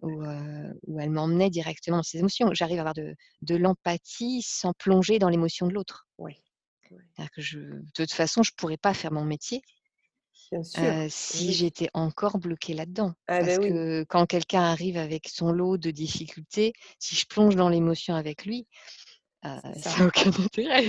où, 0.03 0.25
elle 0.25 1.11
m'emmenait 1.11 1.51
directement 1.51 1.99
dans 1.99 2.03
ses 2.03 2.19
émotions. 2.19 2.51
J'arrive 2.53 2.79
à 2.79 2.81
avoir 2.81 2.95
de, 2.95 3.15
de 3.43 3.57
l'empathie 3.57 4.43
sans 4.43 4.73
plonger 4.73 5.19
dans 5.19 5.29
l'émotion 5.29 5.67
de 5.67 5.73
l'autre. 5.73 6.07
Oui. 6.19 6.35
Que 7.35 7.43
je, 7.43 7.59
de 7.59 7.91
toute 7.95 8.13
façon, 8.13 8.43
je 8.43 8.53
pourrais 8.57 8.77
pas 8.77 8.95
faire 8.95 9.11
mon 9.11 9.25
métier 9.25 9.63
si 10.63 11.53
j'étais 11.53 11.89
encore 11.95 12.39
bloquée 12.39 12.75
là-dedans. 12.75 13.13
Ah, 13.27 13.41
Parce 13.41 13.59
bah 13.59 13.69
que 13.69 14.05
quand 14.05 14.27
quelqu'un 14.27 14.63
arrive 14.63 14.97
avec 14.97 15.29
son 15.29 15.53
lot 15.53 15.77
de 15.77 15.91
difficultés, 15.91 16.73
si 16.99 17.17
je 17.17 17.27
plonge 17.27 17.57
dans 17.57 17.69
l'émotion 17.69 18.15
avec 18.15 18.45
lui, 18.45 18.67
ça 19.45 19.91
n'a 19.99 20.07
aucun 20.07 20.31
intérêt. 20.31 20.85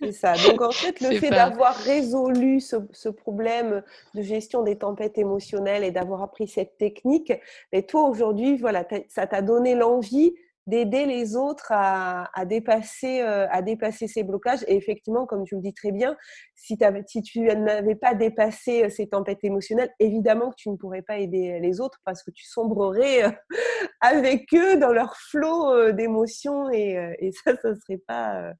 C'est 0.00 0.12
ça. 0.12 0.34
Donc 0.34 0.60
en 0.60 0.70
fait, 0.70 1.00
le 1.00 1.18
fait 1.18 1.30
d'avoir 1.30 1.74
résolu 1.74 2.60
ce, 2.60 3.08
problème 3.08 3.82
de 4.14 4.22
gestion 4.22 4.62
des 4.62 4.76
tempêtes 4.76 5.18
émotionnelles 5.18 5.84
et 5.84 5.90
d'avoir 5.90 6.22
appris 6.22 6.48
cette 6.48 6.76
technique, 6.76 7.32
mais 7.72 7.82
toi 7.82 8.08
aujourd'hui, 8.08 8.58
voilà, 8.58 8.86
ça 9.08 9.26
t'a 9.26 9.42
donné 9.42 9.74
l'envie 9.74 10.34
d'aider 10.66 11.06
les 11.06 11.36
autres 11.36 11.68
à, 11.70 12.44
dépasser, 12.44 13.20
euh, 13.20 13.46
à 13.50 13.62
dépasser 13.62 14.08
ces 14.08 14.22
blocages. 14.22 14.64
Et 14.66 14.76
effectivement, 14.76 15.26
comme 15.26 15.44
tu 15.44 15.54
le 15.54 15.60
dis 15.60 15.72
très 15.72 15.92
bien, 15.92 16.16
si, 16.54 16.76
tu 17.22 17.40
n'avais 17.40 17.94
pas 17.94 18.14
dépassé 18.14 18.84
euh, 18.84 18.88
ces 18.88 19.08
tempêtes 19.08 19.44
émotionnelles, 19.44 19.92
évidemment 20.00 20.50
que 20.50 20.56
tu 20.56 20.70
ne 20.70 20.76
pourrais 20.76 21.02
pas 21.02 21.18
aider 21.18 21.60
les 21.60 21.80
autres 21.80 22.00
parce 22.04 22.22
que 22.22 22.30
tu 22.30 22.44
sombrerais 22.44 23.24
euh, 23.24 23.30
avec 24.00 24.52
eux 24.54 24.76
dans 24.78 24.92
leur 24.92 25.16
flot 25.16 25.92
d'émotions 25.92 26.70
et, 26.70 27.16
et, 27.18 27.32
ça, 27.32 27.56
ça 27.56 27.74
serait 27.76 28.02
pas, 28.06 28.52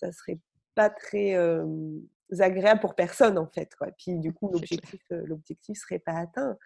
serait 0.00 0.38
pas 0.74 0.90
très 0.90 1.36
agréable 2.40 2.80
pour 2.80 2.94
personne 2.94 3.38
en 3.38 3.46
fait. 3.46 3.74
Quoi. 3.76 3.88
Puis 3.98 4.18
du 4.18 4.32
coup, 4.32 4.50
l'objectif 4.50 5.00
euh, 5.12 5.22
l'objectif 5.26 5.78
serait 5.78 5.98
pas 5.98 6.14
atteint. 6.14 6.56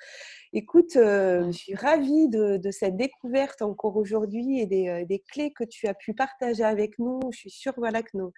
Écoute, 0.53 0.97
euh, 0.97 1.47
je 1.47 1.53
suis 1.53 1.75
ravie 1.75 2.29
de, 2.29 2.61
cette 2.71 2.97
découverte 2.97 3.63
encore 3.63 3.97
aujourd'hui 3.97 4.61
et 4.61 4.67
des, 4.67 4.89
euh, 4.89 5.05
des, 5.05 5.21
clés 5.21 5.53
que 5.53 5.65
tu 5.65 5.87
as 5.89 5.95
pu 5.95 6.15
partager 6.15 6.63
avec 6.63 6.99
nous. 6.99 7.21
Je 7.33 7.39
suis 7.39 7.51
sûre 7.51 7.75
voilà, 7.77 8.03
que 8.03 8.17
nos, 8.17 8.33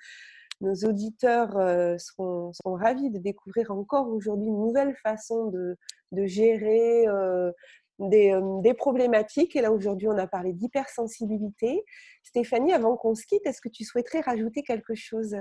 nos 0.60 0.74
auditeurs 0.74 1.52
seront, 2.00 2.52
seront, 2.52 2.74
ravis 2.74 3.10
de 3.10 3.18
découvrir 3.18 3.70
encore 3.70 4.08
aujourd'hui 4.08 4.48
une 4.48 4.58
nouvelle 4.58 4.94
façon 5.02 5.46
de, 5.46 5.76
de 6.12 6.26
gérer 6.26 7.06
des, 8.00 8.36
des, 8.62 8.74
problématiques. 8.74 9.54
Et 9.54 9.60
là, 9.60 9.70
aujourd'hui, 9.70 10.08
on 10.08 10.18
a 10.18 10.26
parlé 10.26 10.52
d'hypersensibilité. 10.52 11.84
Stéphanie, 12.24 12.72
avant 12.72 12.96
qu'on 12.96 13.14
se 13.14 13.24
quitte, 13.24 13.46
est-ce 13.46 13.60
que 13.60 13.68
tu 13.68 13.84
souhaiterais 13.84 14.20
rajouter 14.20 14.62
quelque 14.62 14.96
chose? 14.96 15.36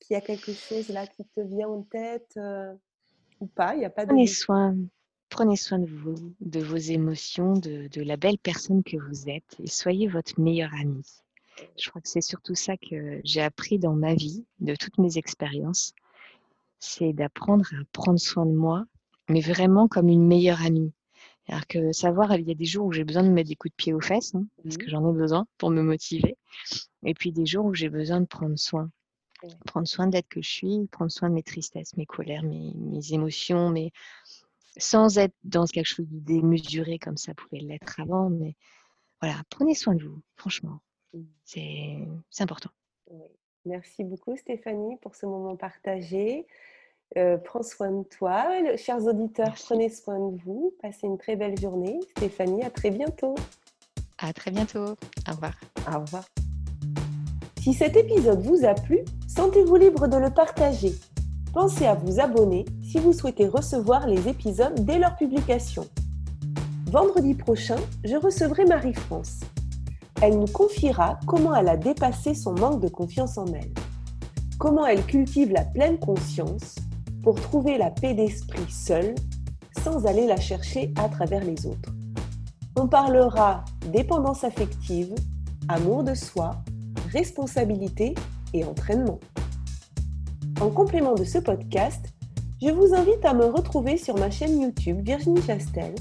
Est-ce 0.00 0.06
qu'il 0.06 0.14
y 0.14 0.16
a 0.16 0.20
quelque 0.20 0.52
chose 0.52 0.88
là 0.90 1.06
qui 1.06 1.24
te 1.24 1.40
vient 1.40 1.68
en 1.68 1.82
tête 1.82 2.32
euh, 2.36 2.72
ou 3.40 3.46
pas? 3.46 3.74
Il 3.74 3.82
y 3.82 3.84
a 3.84 3.90
pas 3.90 4.04
de... 4.04 4.10
Prenez 4.10 4.26
soin, 4.26 4.76
prenez 5.28 5.56
soin 5.56 5.78
de 5.78 5.86
vous, 5.86 6.34
de 6.40 6.60
vos 6.60 6.76
émotions, 6.76 7.54
de, 7.54 8.02
la 8.02 8.16
belle 8.16 8.38
personne 8.38 8.82
que 8.82 8.96
vous 8.96 9.28
êtes 9.28 9.56
et 9.58 9.66
soyez 9.66 10.06
votre 10.06 10.40
meilleur 10.40 10.70
ami. 10.80 11.04
Je 11.76 11.90
crois 11.90 12.00
que 12.00 12.08
c'est 12.08 12.20
surtout 12.20 12.54
ça 12.54 12.76
que 12.76 13.20
j'ai 13.24 13.42
appris 13.42 13.78
dans 13.78 13.94
ma 13.94 14.14
vie, 14.14 14.44
de 14.60 14.76
toutes 14.76 14.98
mes 14.98 15.18
expériences, 15.18 15.92
c'est 16.78 17.12
d'apprendre 17.12 17.66
à 17.74 17.84
prendre 17.92 18.20
soin 18.20 18.46
de 18.46 18.54
moi, 18.54 18.84
mais 19.28 19.40
vraiment 19.40 19.88
comme 19.88 20.08
une 20.08 20.26
meilleure 20.26 20.62
amie. 20.62 20.92
Alors 21.48 21.66
que 21.66 21.92
savoir, 21.92 22.36
il 22.36 22.46
y 22.46 22.52
a 22.52 22.54
des 22.54 22.64
jours 22.64 22.86
où 22.86 22.92
j'ai 22.92 23.04
besoin 23.04 23.24
de 23.24 23.30
mettre 23.30 23.48
des 23.48 23.56
coups 23.56 23.72
de 23.72 23.76
pied 23.76 23.92
aux 23.92 24.00
fesses, 24.00 24.34
hein, 24.36 24.46
parce 24.62 24.76
mmh 24.76 24.78
que 24.78 24.88
j'en 24.88 25.10
ai 25.10 25.12
besoin 25.12 25.46
pour 25.56 25.70
me 25.70 25.82
motiver, 25.82 26.36
et 27.04 27.14
puis 27.14 27.32
des 27.32 27.46
jours 27.46 27.64
où 27.64 27.74
j'ai 27.74 27.88
besoin 27.88 28.20
de 28.20 28.26
prendre 28.26 28.56
soin 28.56 28.90
prendre 29.66 29.86
soin 29.86 30.06
d'être 30.06 30.28
que 30.28 30.42
je 30.42 30.48
suis, 30.48 30.86
prendre 30.90 31.10
soin 31.10 31.28
de 31.28 31.34
mes 31.34 31.42
tristesses, 31.42 31.96
mes 31.96 32.06
colères, 32.06 32.42
mes, 32.42 33.12
émotions, 33.12 33.70
mais 33.70 33.92
sans 34.76 35.18
être 35.18 35.34
dans 35.44 35.64
quelque 35.66 35.86
chose 35.86 36.06
de 36.08 36.18
démesuré 36.18 36.98
comme 36.98 37.16
ça 37.16 37.34
pouvait 37.34 37.60
l'être 37.60 38.00
avant. 38.00 38.30
Mais 38.30 38.54
voilà, 39.20 39.42
prenez 39.50 39.74
soin 39.74 39.94
de 39.94 40.04
vous, 40.04 40.20
franchement. 40.36 40.80
Mmh. 41.12 41.22
C'est 41.44 42.42
important. 42.42 42.70
Merci 43.64 44.04
beaucoup 44.04 44.36
Stéphanie 44.36 44.96
pour 44.96 45.14
ce 45.14 45.26
moment 45.26 45.56
partagé. 45.56 46.46
Euh, 47.16 47.38
prends 47.38 47.62
soin 47.62 47.90
de 47.90 48.04
toi. 48.04 48.46
Chers 48.76 49.04
auditeurs, 49.04 49.54
prenez 49.54 49.88
soin 49.88 50.30
de 50.30 50.36
vous. 50.42 50.74
Passez 50.82 51.06
une 51.06 51.18
très 51.18 51.36
belle 51.36 51.58
journée. 51.58 51.98
Stéphanie, 52.16 52.62
à 52.62 52.70
très 52.70 52.90
bientôt. 52.90 53.34
À 54.18 54.32
très 54.32 54.50
bientôt. 54.50 54.96
Au 55.28 55.32
revoir. 55.32 55.58
Au 55.86 56.00
revoir. 56.00 56.24
Si 57.68 57.74
cet 57.74 57.98
épisode 57.98 58.40
vous 58.40 58.64
a 58.64 58.72
plu, 58.72 59.00
sentez-vous 59.26 59.76
libre 59.76 60.08
de 60.08 60.16
le 60.16 60.30
partager. 60.30 60.94
Pensez 61.52 61.84
à 61.84 61.96
vous 61.96 62.18
abonner 62.18 62.64
si 62.82 62.98
vous 62.98 63.12
souhaitez 63.12 63.46
recevoir 63.46 64.06
les 64.06 64.26
épisodes 64.26 64.86
dès 64.86 64.98
leur 64.98 65.16
publication. 65.16 65.84
Vendredi 66.86 67.34
prochain, 67.34 67.76
je 68.04 68.16
recevrai 68.16 68.64
Marie-France. 68.64 69.40
Elle 70.22 70.38
nous 70.38 70.46
confiera 70.46 71.20
comment 71.26 71.54
elle 71.54 71.68
a 71.68 71.76
dépassé 71.76 72.32
son 72.32 72.54
manque 72.54 72.80
de 72.80 72.88
confiance 72.88 73.36
en 73.36 73.44
elle. 73.48 73.74
Comment 74.58 74.86
elle 74.86 75.04
cultive 75.04 75.52
la 75.52 75.66
pleine 75.66 75.98
conscience 75.98 76.76
pour 77.22 77.38
trouver 77.38 77.76
la 77.76 77.90
paix 77.90 78.14
d'esprit 78.14 78.64
seule 78.70 79.14
sans 79.84 80.06
aller 80.06 80.26
la 80.26 80.40
chercher 80.40 80.94
à 80.96 81.10
travers 81.10 81.44
les 81.44 81.66
autres. 81.66 81.92
On 82.76 82.88
parlera 82.88 83.62
dépendance 83.92 84.42
affective, 84.42 85.14
amour 85.68 86.02
de 86.02 86.14
soi, 86.14 86.52
responsabilité 87.12 88.14
et 88.54 88.64
entraînement. 88.64 89.18
En 90.60 90.70
complément 90.70 91.14
de 91.14 91.24
ce 91.24 91.38
podcast, 91.38 92.12
je 92.60 92.70
vous 92.70 92.94
invite 92.94 93.24
à 93.24 93.34
me 93.34 93.44
retrouver 93.44 93.96
sur 93.96 94.16
ma 94.18 94.30
chaîne 94.30 94.60
YouTube 94.60 95.00
Virginie 95.04 95.42
Chastel 95.42 95.94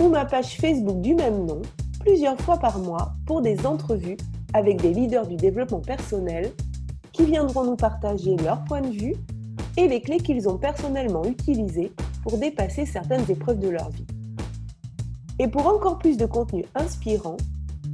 ou 0.00 0.08
ma 0.08 0.24
page 0.24 0.56
Facebook 0.56 1.00
du 1.00 1.14
même 1.14 1.44
nom 1.44 1.60
plusieurs 2.00 2.40
fois 2.40 2.56
par 2.58 2.78
mois 2.78 3.12
pour 3.26 3.42
des 3.42 3.66
entrevues 3.66 4.16
avec 4.54 4.80
des 4.80 4.94
leaders 4.94 5.26
du 5.26 5.36
développement 5.36 5.80
personnel 5.80 6.50
qui 7.12 7.24
viendront 7.26 7.64
nous 7.64 7.76
partager 7.76 8.36
leur 8.36 8.64
point 8.64 8.80
de 8.80 8.90
vue 8.90 9.14
et 9.76 9.88
les 9.88 10.00
clés 10.00 10.18
qu'ils 10.18 10.48
ont 10.48 10.56
personnellement 10.56 11.24
utilisées 11.24 11.92
pour 12.22 12.38
dépasser 12.38 12.86
certaines 12.86 13.30
épreuves 13.30 13.58
de 13.58 13.68
leur 13.68 13.90
vie. 13.90 14.06
Et 15.38 15.48
pour 15.48 15.66
encore 15.66 15.98
plus 15.98 16.16
de 16.16 16.26
contenu 16.26 16.64
inspirant, 16.74 17.36